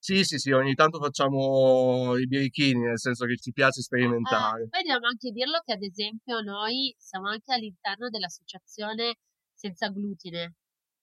Sì, 0.02 0.24
sì, 0.24 0.38
sì, 0.38 0.52
ogni 0.52 0.76
tanto 0.76 0.98
facciamo 0.98 2.16
i 2.18 2.26
birichini, 2.26 2.80
nel 2.80 2.98
senso 2.98 3.26
che 3.26 3.36
ci 3.36 3.52
piace 3.52 3.82
sperimentare. 3.82 4.64
Eh, 4.64 4.68
poi 4.70 4.82
dobbiamo 4.84 5.08
anche 5.08 5.30
dirlo 5.32 5.60
che 5.66 5.74
ad 5.74 5.84
esempio 5.84 6.40
noi 6.40 6.96
siamo 6.98 7.28
anche 7.28 7.54
all'interno 7.54 8.10
dell'associazione 8.10 9.16
senza 9.54 9.90
glutine 9.90 10.56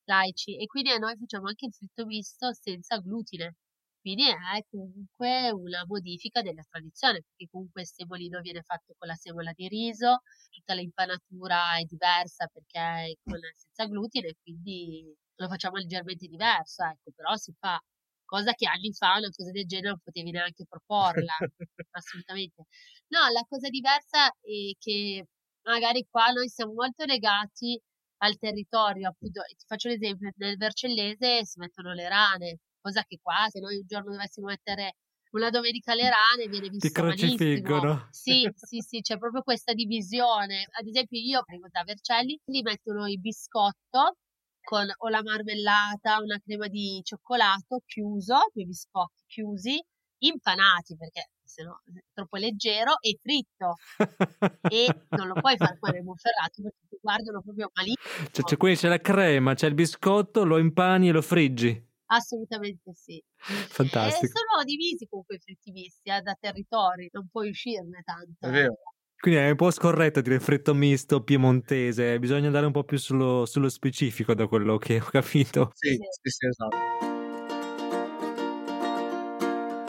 laici 0.05 0.57
e 0.57 0.66
quindi 0.66 0.96
noi 0.98 1.14
facciamo 1.18 1.46
anche 1.48 1.66
il 1.66 1.72
fritto 1.74 2.07
misto 2.07 2.55
senza 2.55 2.98
glutine. 2.98 3.57
Quindi 4.07 4.29
è 4.31 4.62
comunque 4.71 5.51
una 5.51 5.85
modifica 5.85 6.40
della 6.40 6.62
tradizione, 6.71 7.23
perché 7.27 7.49
comunque 7.51 7.81
il 7.81 7.88
semolino 7.88 8.40
viene 8.40 8.62
fatto 8.62 8.95
con 8.97 9.09
la 9.09 9.16
semola 9.16 9.51
di 9.53 9.66
riso, 9.66 10.21
tutta 10.49 10.75
l'impanatura 10.75 11.77
è 11.77 11.83
diversa 11.83 12.47
perché 12.47 12.79
è 12.79 13.12
senza 13.57 13.87
glutine, 13.87 14.35
quindi 14.45 15.12
lo 15.35 15.49
facciamo 15.49 15.75
leggermente 15.79 16.29
diverso, 16.29 16.85
ecco, 16.85 17.11
però 17.16 17.35
si 17.35 17.53
fa 17.59 17.81
cosa 18.25 18.53
che 18.53 18.69
anni 18.69 18.92
fa 18.92 19.16
una 19.19 19.29
cosa 19.31 19.51
del 19.51 19.66
genere 19.66 19.88
non 19.88 19.99
potevi 20.01 20.31
neanche 20.31 20.64
proporla, 20.69 21.35
assolutamente. 21.90 22.62
No, 23.09 23.29
la 23.33 23.45
cosa 23.49 23.69
diversa 23.69 24.29
è 24.29 24.71
che 24.79 25.27
magari 25.62 26.07
qua 26.09 26.29
noi 26.31 26.49
siamo 26.49 26.75
molto 26.75 27.05
legati 27.07 27.77
al 28.19 28.38
territorio, 28.38 29.09
appunto, 29.09 29.42
ti 29.42 29.64
faccio 29.66 29.88
l'esempio, 29.88 30.31
nel 30.37 30.57
Vercellese 30.57 31.45
si 31.45 31.59
mettono 31.59 31.92
le 31.92 32.09
rane, 32.09 32.59
cosa 32.87 33.03
che 33.03 33.18
qua 33.20 33.46
se 33.49 33.59
noi 33.59 33.79
un 33.79 33.87
giorno 33.87 34.12
dovessimo 34.12 34.46
mettere 34.46 34.94
una 35.33 35.51
domenica 35.51 35.94
le 35.94 36.09
rane 36.09 36.49
viene 36.49 36.68
visto 36.68 36.87
Ti 36.87 36.94
crocifiggono. 36.94 38.07
Sì, 38.11 38.49
sì, 38.55 38.79
sì, 38.81 39.01
c'è 39.01 39.18
proprio 39.18 39.42
questa 39.42 39.75
divisione. 39.75 40.66
Ad 40.70 40.87
esempio 40.87 41.18
io 41.18 41.42
vengo 41.46 41.66
da 41.70 41.83
Vercelli, 41.85 42.40
lì 42.46 42.62
mettono 42.62 43.07
il 43.09 43.20
biscotto 43.20 44.16
con 44.62 44.87
o 44.96 45.09
la 45.09 45.22
marmellata, 45.22 46.22
una 46.22 46.40
crema 46.42 46.68
di 46.68 47.01
cioccolato 47.03 47.83
chiuso, 47.85 48.51
due 48.53 48.64
biscotti 48.64 49.25
chiusi, 49.27 49.83
impanati 50.18 50.96
perché 50.96 51.31
se 51.44 51.62
no 51.62 51.83
è 51.85 52.03
troppo 52.14 52.37
leggero 52.38 52.99
e 53.01 53.18
fritto 53.20 53.77
e 54.68 54.87
non 55.11 55.29
lo 55.29 55.35
puoi 55.35 55.57
fare 55.57 55.77
qua 55.79 55.90
nel 55.90 56.03
Monferrato 56.03 56.62
perché 56.62 56.79
ti 56.88 56.99
guardano 57.01 57.42
proprio 57.42 57.70
malissimo. 57.75 58.29
Cioè, 58.31 58.44
c'è 58.44 58.57
qui 58.57 58.75
c'è 58.75 58.88
la 58.88 59.01
crema, 59.01 59.55
c'è 59.55 59.66
il 59.66 59.75
biscotto, 59.75 60.44
lo 60.44 60.57
impani 60.57 61.09
e 61.09 61.12
lo 61.12 61.22
friggi. 61.22 61.85
Assolutamente 62.07 62.92
sì. 62.95 63.23
Fantastico. 63.37 64.27
E 64.27 64.29
sono 64.29 64.64
divisi 64.64 65.07
comunque 65.09 65.37
i 65.37 65.38
fritti 65.38 65.71
misti 65.73 66.11
eh, 66.11 66.21
da 66.21 66.37
territori, 66.38 67.09
non 67.12 67.29
puoi 67.31 67.51
uscirne 67.51 68.03
tanto. 68.05 68.47
È 68.47 68.51
vero. 68.51 68.75
Quindi 69.19 69.40
è 69.40 69.51
un 69.51 69.57
po' 69.57 69.71
scorretto 69.71 70.21
dire 70.21 70.38
fritto 70.38 70.75
misto 70.75 71.23
piemontese, 71.23 72.19
bisogna 72.19 72.47
andare 72.47 72.66
un 72.66 72.73
po' 72.73 72.85
più 72.85 72.99
sullo, 72.99 73.47
sullo 73.47 73.71
specifico 73.71 74.35
da 74.35 74.47
quello 74.47 74.77
che 74.77 75.01
ho 75.01 75.09
capito. 75.11 75.71
Sì, 75.75 75.95
sì, 75.95 76.31
sì, 76.31 76.47
esatto. 76.47 76.77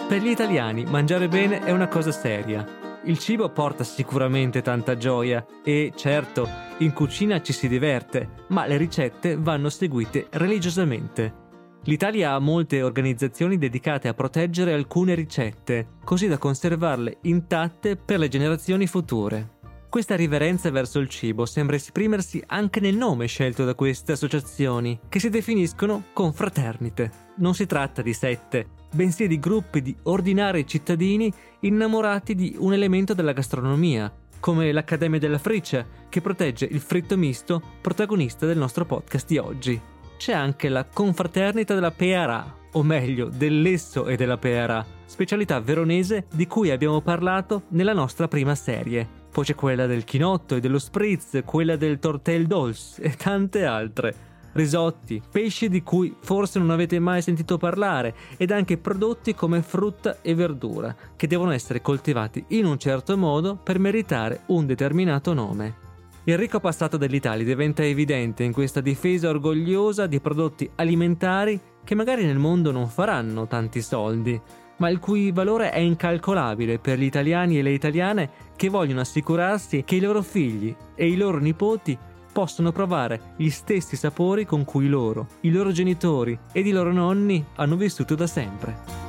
Per 0.08 0.22
gli 0.22 0.30
italiani 0.30 0.86
mangiare 0.86 1.28
bene 1.28 1.60
è 1.60 1.72
una 1.72 1.90
cosa 1.90 2.12
seria. 2.14 2.66
Il 3.04 3.20
cibo 3.20 3.50
porta 3.50 3.84
sicuramente 3.84 4.62
tanta 4.62 4.96
gioia 4.96 5.46
e, 5.64 5.92
certo, 5.96 6.48
in 6.80 6.94
cucina 6.94 7.42
ci 7.42 7.52
si 7.52 7.68
diverte, 7.68 8.46
ma 8.48 8.66
le 8.66 8.78
ricette 8.78 9.36
vanno 9.38 9.70
seguite 9.70 10.28
religiosamente. 10.32 11.47
L'Italia 11.84 12.34
ha 12.34 12.40
molte 12.40 12.82
organizzazioni 12.82 13.58
dedicate 13.58 14.08
a 14.08 14.14
proteggere 14.14 14.74
alcune 14.74 15.16
ricette, 15.16 15.88
così 16.04 16.28
da 16.28 16.38
conservarle 16.38 17.20
intatte 17.22 17.96
per 17.96 18.20
le 18.20 18.28
generazioni 18.28 18.88
future. 18.88 19.56
Questa 19.90 20.18
riverenza 20.18 20.70
verso 20.70 21.00
il 21.00 21.08
cibo 21.08 21.46
sembra 21.46 21.78
esprimersi 21.78 22.44
anche 22.48 22.82
nel 22.82 22.98
nome 22.98 23.26
scelto 23.28 23.64
da 23.64 23.74
queste 23.74 24.12
associazioni, 24.12 25.00
che 25.08 25.20
si 25.20 25.30
definiscono 25.30 26.04
confraternite. 26.12 27.10
Non 27.38 27.54
si 27.54 27.66
tratta 27.66 28.02
di 28.02 28.12
sette, 28.12 28.68
bensì 28.94 29.28
di 29.28 29.40
gruppi 29.40 29.82
di 29.82 29.96
ordinari 30.04 30.68
cittadini 30.68 31.32
innamorati 31.62 32.36
di 32.36 32.56
un 32.60 32.74
elemento 32.74 33.14
della 33.14 33.32
gastronomia, 33.32 34.14
come 34.42 34.72
l'Accademia 34.74 35.20
della 35.20 35.40
Friccia, 35.40 35.86
che 36.10 36.20
protegge 36.20 36.66
il 36.66 36.82
fritto 36.82 37.18
misto, 37.18 37.62
protagonista 37.82 38.46
del 38.46 38.58
nostro 38.58 38.86
podcast 38.86 39.26
di 39.28 39.38
oggi. 39.38 39.82
C'è 40.18 40.34
anche 40.34 40.68
la 40.68 40.84
confraternita 40.84 41.76
della 41.76 41.92
PRA, 41.92 42.56
o 42.72 42.84
meglio, 42.84 43.30
dell'esso 43.30 44.08
e 44.08 44.16
della 44.16 44.38
PRA, 44.38 44.84
specialità 45.06 45.60
veronese 45.60 46.26
di 46.34 46.48
cui 46.48 46.72
abbiamo 46.72 47.02
parlato 47.02 47.64
nella 47.70 47.94
nostra 47.94 48.28
prima 48.28 48.56
serie. 48.56 49.08
Poi 49.32 49.46
c'è 49.46 49.54
quella 49.54 49.86
del 49.86 50.04
chinotto 50.04 50.56
e 50.56 50.60
dello 50.60 50.80
spritz, 50.80 51.42
quella 51.46 51.76
del 51.76 52.00
tortel 52.00 52.48
dolce 52.48 53.02
e 53.04 53.12
tante 53.16 53.64
altre. 53.64 54.26
Risotti, 54.54 55.22
pesci 55.32 55.70
di 55.70 55.84
cui 55.84 56.16
forse 56.20 56.58
non 56.58 56.72
avete 56.72 56.98
mai 56.98 57.22
sentito 57.22 57.58
parlare 57.58 58.16
ed 58.38 58.50
anche 58.50 58.80
prodotti 58.80 59.36
come 59.36 59.62
frutta 59.62 60.18
e 60.24 60.34
verdura, 60.34 60.96
che 61.16 61.28
devono 61.28 61.52
essere 61.52 61.82
coltivati 61.82 62.44
in 62.50 62.66
un 62.66 62.80
certo 62.80 63.16
modo 63.16 63.56
per 63.56 63.78
meritare 63.78 64.42
un 64.48 64.66
determinato 64.66 65.34
nome. 65.36 65.87
Il 66.28 66.38
ricco 66.38 66.60
passato 66.60 66.98
dell'Italia 66.98 67.46
diventa 67.46 67.86
evidente 67.86 68.44
in 68.44 68.52
questa 68.52 68.82
difesa 68.82 69.30
orgogliosa 69.30 70.08
di 70.08 70.20
prodotti 70.20 70.70
alimentari 70.76 71.58
che 71.86 71.96
magari 71.96 72.26
nel 72.26 72.38
mondo 72.38 72.72
non 72.72 72.90
faranno 72.90 73.48
tanti 73.48 73.82
soldi, 73.82 74.38
ma 74.80 74.90
il 74.90 75.00
cui 75.00 75.32
valore 75.32 75.72
è 75.72 75.80
incalcolabile 75.80 76.80
per 76.80 77.00
gli 77.00 77.04
italiani 77.04 77.58
e 77.58 77.62
le 77.62 77.72
italiane 77.72 78.30
che 78.58 78.68
vogliono 78.68 79.00
assicurarsi 79.00 79.86
che 79.86 79.96
i 79.96 80.02
loro 80.02 80.22
figli 80.22 80.76
e 80.96 81.08
i 81.08 81.16
loro 81.16 81.38
nipoti 81.38 81.98
possono 82.34 82.74
provare 82.74 83.36
gli 83.38 83.50
stessi 83.50 83.96
sapori 83.96 84.46
con 84.46 84.66
cui 84.66 84.90
loro, 84.90 85.28
i 85.42 85.50
loro 85.50 85.72
genitori 85.72 86.38
ed 86.52 86.68
i 86.68 86.72
loro 86.72 86.92
nonni 86.92 87.42
hanno 87.56 87.78
vissuto 87.78 88.16
da 88.16 88.28
sempre. 88.28 89.07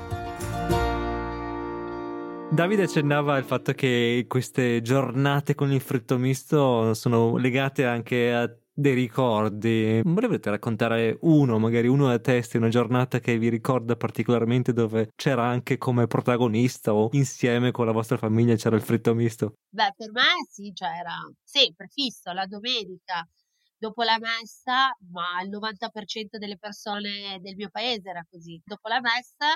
Davide 2.50 2.84
accennava 2.84 3.34
al 3.34 3.44
fatto 3.44 3.72
che 3.72 4.24
queste 4.26 4.80
giornate 4.82 5.54
con 5.54 5.70
il 5.70 5.80
fritto 5.80 6.18
misto 6.18 6.92
sono 6.94 7.36
legate 7.36 7.84
anche 7.84 8.34
a 8.34 8.52
dei 8.72 8.94
ricordi. 8.94 10.00
Volete 10.04 10.50
raccontare 10.50 11.18
uno, 11.22 11.58
magari 11.58 11.88
uno 11.88 12.08
a 12.08 12.18
testa, 12.18 12.58
una 12.58 12.68
giornata 12.68 13.20
che 13.20 13.38
vi 13.38 13.48
ricorda 13.48 13.96
particolarmente 13.96 14.72
dove 14.72 15.10
c'era 15.14 15.46
anche 15.46 15.78
come 15.78 16.06
protagonista 16.06 16.94
o 16.94 17.08
insieme 17.12 17.70
con 17.70 17.86
la 17.86 17.92
vostra 17.92 18.16
famiglia 18.16 18.54
c'era 18.56 18.76
il 18.76 18.82
fritto 18.82 19.14
misto? 19.14 19.54
Beh, 19.68 19.94
per 19.96 20.10
me 20.12 20.46
sì, 20.48 20.72
cioè 20.74 20.88
era 20.88 21.16
sempre 21.42 21.88
fisso 21.88 22.32
la 22.32 22.46
domenica 22.46 23.28
dopo 23.76 24.02
la 24.02 24.18
messa, 24.18 24.96
ma 25.10 25.40
il 25.42 25.50
90% 25.50 26.38
delle 26.38 26.58
persone 26.58 27.38
del 27.40 27.54
mio 27.56 27.68
paese 27.70 28.10
era 28.10 28.24
così. 28.28 28.60
Dopo 28.64 28.88
la 28.88 29.00
messa 29.00 29.54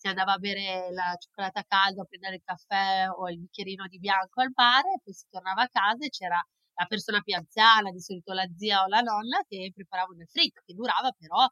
si 0.00 0.08
andava 0.08 0.32
a 0.32 0.38
bere 0.38 0.90
la 0.92 1.14
cioccolata 1.18 1.62
calda, 1.68 2.00
a 2.02 2.04
prendere 2.06 2.36
il 2.36 2.42
caffè 2.42 3.06
o 3.10 3.28
il 3.28 3.38
bicchierino 3.38 3.86
di 3.86 3.98
bianco 3.98 4.40
al 4.40 4.50
bar 4.50 4.80
e 4.86 5.00
poi 5.04 5.12
si 5.12 5.26
tornava 5.28 5.62
a 5.62 5.68
casa 5.68 6.06
e 6.06 6.08
c'era 6.08 6.42
la 6.74 6.86
persona 6.86 7.20
più 7.20 7.34
anziana, 7.36 7.90
di 7.90 8.00
solito 8.00 8.32
la 8.32 8.46
zia 8.56 8.82
o 8.82 8.86
la 8.86 9.00
nonna, 9.00 9.42
che 9.46 9.70
preparava 9.74 10.14
il 10.14 10.26
fritto, 10.26 10.62
che 10.64 10.72
durava 10.72 11.12
però, 11.12 11.46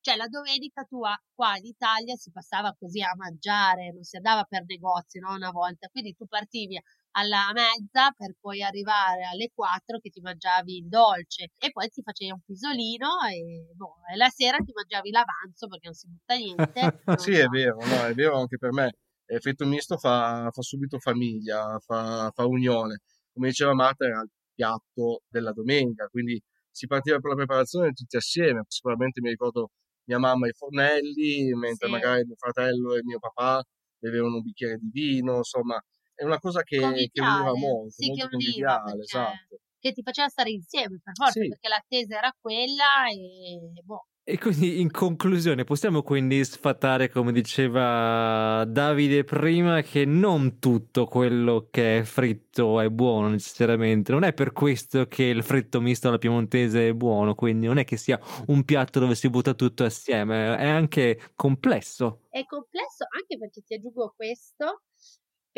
cioè 0.00 0.16
la 0.16 0.26
domenica 0.26 0.84
tua 0.84 1.16
qua 1.34 1.56
in 1.56 1.64
Italia 1.64 2.14
si 2.16 2.30
passava 2.30 2.74
così 2.78 3.00
a 3.02 3.14
mangiare, 3.16 3.90
non 3.92 4.02
si 4.02 4.16
andava 4.16 4.44
per 4.44 4.64
negozi, 4.66 5.18
no? 5.18 5.32
Una 5.32 5.50
volta, 5.50 5.88
quindi 5.88 6.14
tu 6.14 6.26
partivi 6.26 6.78
alla 7.18 7.50
mezza 7.52 8.10
per 8.16 8.34
poi 8.40 8.62
arrivare 8.62 9.24
alle 9.24 9.50
4 9.52 9.98
che 9.98 10.10
ti 10.10 10.20
mangiavi 10.20 10.76
il 10.78 10.88
dolce 10.88 11.50
e 11.58 11.70
poi 11.72 11.88
ti 11.88 12.02
facevi 12.02 12.30
un 12.30 12.40
pisolino 12.44 13.08
e, 13.30 13.72
boh, 13.74 13.96
e 14.12 14.16
la 14.16 14.28
sera 14.28 14.58
ti 14.58 14.72
mangiavi 14.72 15.10
l'avanzo 15.10 15.66
perché 15.66 15.86
non 15.86 15.94
si 15.94 16.08
butta 16.08 16.34
niente. 16.36 16.80
sì, 17.18 17.32
è 17.32 17.46
vero, 17.48 17.76
no, 17.84 18.06
è 18.06 18.14
vero 18.14 18.38
anche 18.38 18.56
per 18.58 18.72
me. 18.72 18.92
L'effetto 19.26 19.66
misto 19.66 19.98
fa, 19.98 20.48
fa 20.50 20.62
subito 20.62 20.98
famiglia, 20.98 21.78
fa, 21.80 22.30
fa 22.32 22.46
unione. 22.46 23.00
Come 23.32 23.48
diceva 23.48 23.74
Marta, 23.74 24.06
era 24.06 24.20
il 24.22 24.30
piatto 24.54 25.22
della 25.28 25.52
domenica, 25.52 26.06
quindi 26.06 26.40
si 26.70 26.86
partiva 26.86 27.18
per 27.18 27.30
la 27.30 27.36
preparazione 27.36 27.92
tutti 27.92 28.16
assieme. 28.16 28.62
Sicuramente 28.68 29.20
mi 29.20 29.30
ricordo 29.30 29.70
mia 30.04 30.18
mamma 30.18 30.48
i 30.48 30.52
fornelli, 30.52 31.52
mentre 31.54 31.86
Sì. 31.86 31.92
magari 31.92 32.24
mio 32.24 32.36
fratello 32.36 32.94
e 32.94 33.00
mio 33.04 33.18
papà 33.18 33.62
bevevano 33.98 34.36
un 34.36 34.42
bicchiere 34.42 34.76
di 34.78 34.88
vino, 34.90 35.36
insomma, 35.38 35.78
è 36.18 36.24
una 36.24 36.38
cosa 36.40 36.62
che, 36.62 36.76
che 36.76 37.20
univa 37.20 37.52
Conviviale, 37.52 37.58
molto, 37.58 37.90
sì, 37.90 38.10
che 38.10 38.20
molto 38.22 38.36
univa, 38.36 38.82
perché 38.82 39.00
esatto. 39.02 39.60
che 39.78 39.92
ti 39.92 40.02
faceva 40.02 40.28
stare 40.28 40.50
insieme 40.50 41.00
per 41.02 41.14
forza, 41.14 41.40
Sì. 41.40 41.48
perché 41.48 41.68
l'attesa 41.68 42.18
era 42.18 42.34
quella 42.40 43.06
e 43.10 43.80
boh. 43.84 44.06
E 44.24 44.36
quindi 44.36 44.78
in 44.82 44.90
conclusione 44.90 45.64
possiamo 45.64 46.02
quindi 46.02 46.44
sfatare, 46.44 47.08
come 47.08 47.32
diceva 47.32 48.62
Davide 48.66 49.24
prima, 49.24 49.80
che 49.80 50.04
non 50.04 50.58
tutto 50.58 51.06
quello 51.06 51.68
che 51.70 52.00
è 52.00 52.02
fritto 52.02 52.78
è 52.78 52.90
buono 52.90 53.28
necessariamente. 53.28 54.12
Non 54.12 54.24
è 54.24 54.34
per 54.34 54.52
questo 54.52 55.06
che 55.06 55.22
il 55.22 55.42
fritto 55.42 55.80
misto 55.80 56.08
alla 56.08 56.18
piemontese 56.18 56.88
è 56.88 56.92
buono, 56.92 57.34
quindi 57.34 57.68
non 57.68 57.78
è 57.78 57.84
che 57.84 57.96
sia 57.96 58.20
un 58.48 58.64
piatto 58.64 59.00
dove 59.00 59.14
si 59.14 59.30
butta 59.30 59.54
tutto 59.54 59.84
assieme, 59.84 60.58
è 60.58 60.66
anche 60.66 61.30
complesso. 61.34 62.24
È 62.28 62.44
complesso 62.44 63.06
anche 63.08 63.38
perché 63.38 63.62
ti 63.62 63.72
aggiungo 63.76 64.12
questo, 64.14 64.82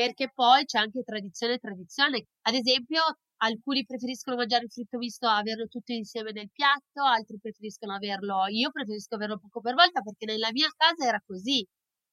perché 0.01 0.31
poi 0.33 0.65
c'è 0.65 0.79
anche 0.79 1.03
tradizione 1.03 1.55
e 1.55 1.59
tradizione. 1.59 2.25
Ad 2.49 2.55
esempio, 2.55 3.03
alcuni 3.43 3.85
preferiscono 3.85 4.37
mangiare 4.37 4.65
il 4.65 4.71
fritto 4.71 4.97
misto, 4.97 5.29
averlo 5.29 5.67
tutto 5.67 5.93
insieme 5.93 6.33
nel 6.33 6.49
piatto, 6.51 7.05
altri 7.05 7.39
preferiscono 7.39 7.95
averlo, 7.95 8.47
io 8.49 8.71
preferisco 8.71 9.17
averlo 9.17 9.39
poco 9.39 9.61
per 9.61 9.75
volta 9.75 10.01
perché 10.01 10.25
nella 10.25 10.51
mia 10.53 10.71
casa 10.75 11.07
era 11.07 11.23
così. 11.27 11.67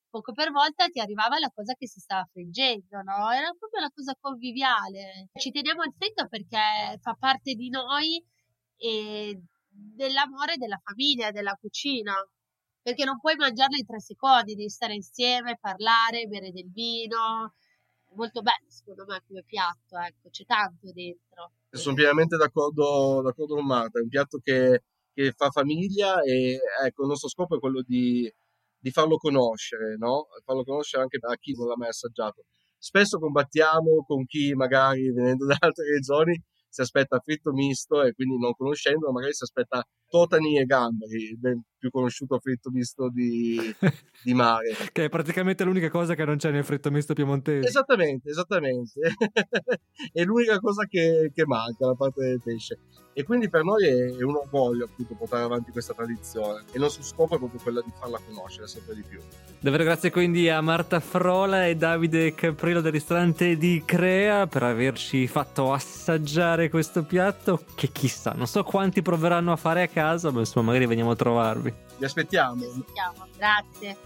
Poco 0.10 0.34
per 0.34 0.52
volta 0.52 0.88
ti 0.88 1.00
arrivava 1.00 1.39
la 1.39 1.50
cosa 1.54 1.73
che 1.76 1.88
si 1.88 2.00
stava 2.02 2.28
friggendo, 2.30 3.02
no? 3.04 3.32
Era 3.32 3.52
proprio 3.58 3.80
una 3.80 3.91
cosa 3.93 4.13
conviviale. 4.19 5.30
Ci 5.34 5.52
teniamo 5.52 5.82
al 5.82 5.93
fritto 5.97 6.28
perché 6.28 6.97
fa 7.02 7.15
parte 7.17 7.54
di 7.54 7.69
noi 7.69 8.21
e 8.78 9.41
dell'amore 9.69 10.58
della 10.58 10.80
famiglia, 10.84 11.32
della 11.32 11.56
cucina 11.60 12.13
perché 12.88 13.04
non 13.04 13.19
puoi 13.19 13.36
mangiarlo 13.36 13.76
in 13.76 13.86
tre 13.86 14.00
secondi, 14.00 14.56
devi 14.56 14.69
stare 14.69 14.93
insieme, 14.93 15.58
parlare, 15.60 16.26
bere 16.28 16.52
del 16.52 16.71
vino. 16.71 17.54
Molto 18.13 18.41
bello, 18.41 18.70
secondo 18.70 19.06
me, 19.06 19.22
come 19.28 19.43
piatto, 19.43 19.98
ecco, 19.98 20.30
c'è 20.30 20.46
tanto 20.46 20.91
dentro. 20.91 21.52
Sono 21.70 21.96
pienamente 21.96 22.36
d'accordo, 22.38 23.22
d'accordo 23.22 23.56
con 23.56 23.65
Marta, 23.65 24.00
è 24.00 24.02
un 24.02 24.10
piatto 24.10 24.39
che, 24.41 24.84
che 25.13 25.32
fa 25.34 25.50
famiglia 25.50 26.22
e 26.22 26.60
ecco, 26.84 27.04
il 27.04 27.10
nostro 27.10 27.30
scopo 27.30 27.56
è 27.58 27.60
quello 27.60 27.84
di, 27.86 28.32
di 28.80 28.91
farlo 28.91 29.17
conoscere, 29.17 29.98
no? 29.98 30.28
Farlo 30.43 30.63
conoscere 30.63 31.04
anche 31.04 31.20
a 31.22 31.36
chi 31.36 31.54
non 31.56 31.67
l'ha 31.67 31.78
mai 31.78 31.89
assaggiato. 31.89 32.46
Spesso 32.78 33.20
combattiamo 33.20 34.04
con 34.06 34.26
chi 34.26 34.54
magari 34.54 35.12
venendo 35.12 35.46
da 35.46 35.58
altre 35.60 35.91
regioni 35.91 36.41
si 36.70 36.82
aspetta 36.82 37.20
fritto 37.20 37.52
misto 37.52 38.04
e 38.04 38.13
quindi 38.13 38.38
non 38.38 38.54
conoscendolo 38.54 39.12
magari 39.12 39.34
si 39.34 39.43
aspetta 39.43 39.84
totani 40.08 40.60
e 40.60 40.65
gamberi, 40.65 41.38
più 41.78 41.90
conosciuto 41.90 42.40
fritto 42.40 42.70
misto 42.70 43.10
di, 43.10 43.60
di 44.24 44.34
mare. 44.34 44.76
che 44.92 45.06
è 45.06 45.10
praticamente 45.10 45.63
l'unica 45.63 45.90
cosa 45.90 46.16
che 46.16 46.26
non 46.26 46.38
c'è 46.38 46.52
nel 46.52 46.63
fritto 46.63 46.92
misto 46.92 47.13
piemontese. 47.13 47.68
Esattamente, 47.68 48.30
esattamente. 48.30 49.00
è 50.13 50.24
l'unica 50.24 50.60
cosa 50.60 50.86
che, 50.86 51.32
che 51.34 51.46
manca, 51.46 51.86
la 51.86 51.96
parte 51.96 52.22
del 52.22 52.42
pesce. 52.44 52.80
E 53.18 53.24
quindi 53.24 53.50
per 53.50 53.63
noi 53.63 53.84
è, 53.84 54.16
è 54.16 54.22
un 54.22 54.36
orgoglio 54.36 54.86
appunto 54.86 55.16
portare 55.16 55.42
avanti 55.42 55.72
questa 55.72 55.94
tradizione. 55.96 56.60
E 56.68 56.74
il 56.74 56.82
nostro 56.82 57.02
scopo 57.02 57.34
è 57.34 57.40
proprio 57.40 57.60
quello 57.60 57.82
di 57.82 57.92
farla 58.00 58.20
conoscere 58.24 58.68
sempre 58.68 58.94
di 58.94 59.02
più. 59.02 59.20
Davvero 59.60 59.84
grazie 59.84 60.12
quindi 60.12 60.50
a 60.50 60.62
Marta 60.62 61.00
Frola 61.00 61.66
e 61.66 61.76
Davide 61.76 62.36
Caprillo 62.36 62.80
del 62.80 62.92
ristorante 62.92 63.58
di 63.58 63.82
Crea 63.84 64.46
per 64.46 64.62
averci 64.62 65.26
fatto 65.26 65.74
assaggiare 65.74 66.70
questo 66.70 67.04
piatto 67.04 67.63
che 67.74 67.88
chissà, 67.88 68.34
non 68.34 68.46
so 68.46 68.62
quanti 68.62 69.02
proveranno 69.02 69.52
a 69.52 69.56
fare 69.56 69.82
a 69.82 69.88
casa, 69.88 70.30
ma 70.30 70.42
insomma 70.42 70.68
magari 70.68 70.86
veniamo 70.86 71.10
a 71.10 71.16
trovarvi. 71.16 71.77
Vi 71.98 72.06
aspettiamo. 72.06 72.62
Ci 72.62 72.70
sentiamo, 72.72 73.28
grazie. 73.36 73.98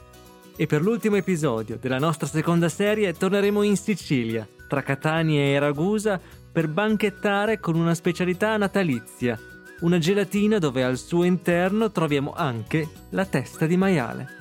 E 0.55 0.67
per 0.67 0.81
l'ultimo 0.81 1.15
episodio 1.15 1.77
della 1.79 1.97
nostra 1.97 2.27
seconda 2.27 2.69
serie 2.69 3.13
torneremo 3.13 3.63
in 3.63 3.77
Sicilia, 3.77 4.47
tra 4.67 4.83
Catania 4.83 5.41
e 5.41 5.59
Ragusa, 5.59 6.19
per 6.51 6.67
banchettare 6.67 7.59
con 7.59 7.75
una 7.75 7.95
specialità 7.95 8.57
natalizia, 8.57 9.39
una 9.81 9.97
gelatina 9.97 10.59
dove 10.59 10.83
al 10.83 10.97
suo 10.97 11.23
interno 11.23 11.91
troviamo 11.91 12.33
anche 12.35 12.87
la 13.09 13.25
testa 13.25 13.65
di 13.65 13.77
maiale. 13.77 14.39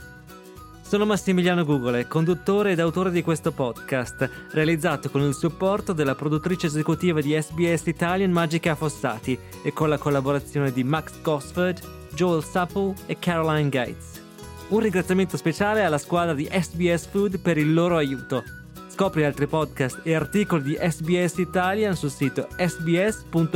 Sono 0.82 1.06
Massimiliano 1.06 1.64
Gugole, 1.64 2.08
conduttore 2.08 2.72
ed 2.72 2.80
autore 2.80 3.12
di 3.12 3.22
questo 3.22 3.52
podcast, 3.52 4.28
realizzato 4.50 5.08
con 5.08 5.22
il 5.22 5.34
supporto 5.34 5.92
della 5.92 6.16
produttrice 6.16 6.66
esecutiva 6.66 7.20
di 7.20 7.40
SBS 7.40 7.86
Italian 7.86 8.32
Magica 8.32 8.74
Fossati 8.74 9.38
e 9.62 9.72
con 9.72 9.88
la 9.88 9.98
collaborazione 9.98 10.72
di 10.72 10.82
Max 10.82 11.20
Gosford, 11.22 11.99
Joel 12.14 12.44
Supple 12.44 12.94
e 13.06 13.18
Caroline 13.18 13.68
Gates. 13.68 14.22
Un 14.68 14.80
ringraziamento 14.80 15.36
speciale 15.36 15.82
alla 15.82 15.98
squadra 15.98 16.34
di 16.34 16.48
SBS 16.50 17.06
Food 17.06 17.40
per 17.40 17.58
il 17.58 17.74
loro 17.74 17.96
aiuto. 17.96 18.42
Scopri 18.88 19.24
altri 19.24 19.46
podcast 19.46 20.00
e 20.02 20.14
articoli 20.14 20.62
di 20.62 20.78
SBS 20.80 21.38
Italian 21.38 21.96
sul 21.96 22.10
sito 22.10 22.48
sbs.com.au 22.58 23.54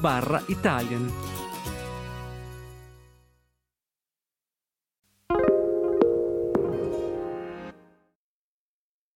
barra 0.00 0.42
Italian. 0.46 1.31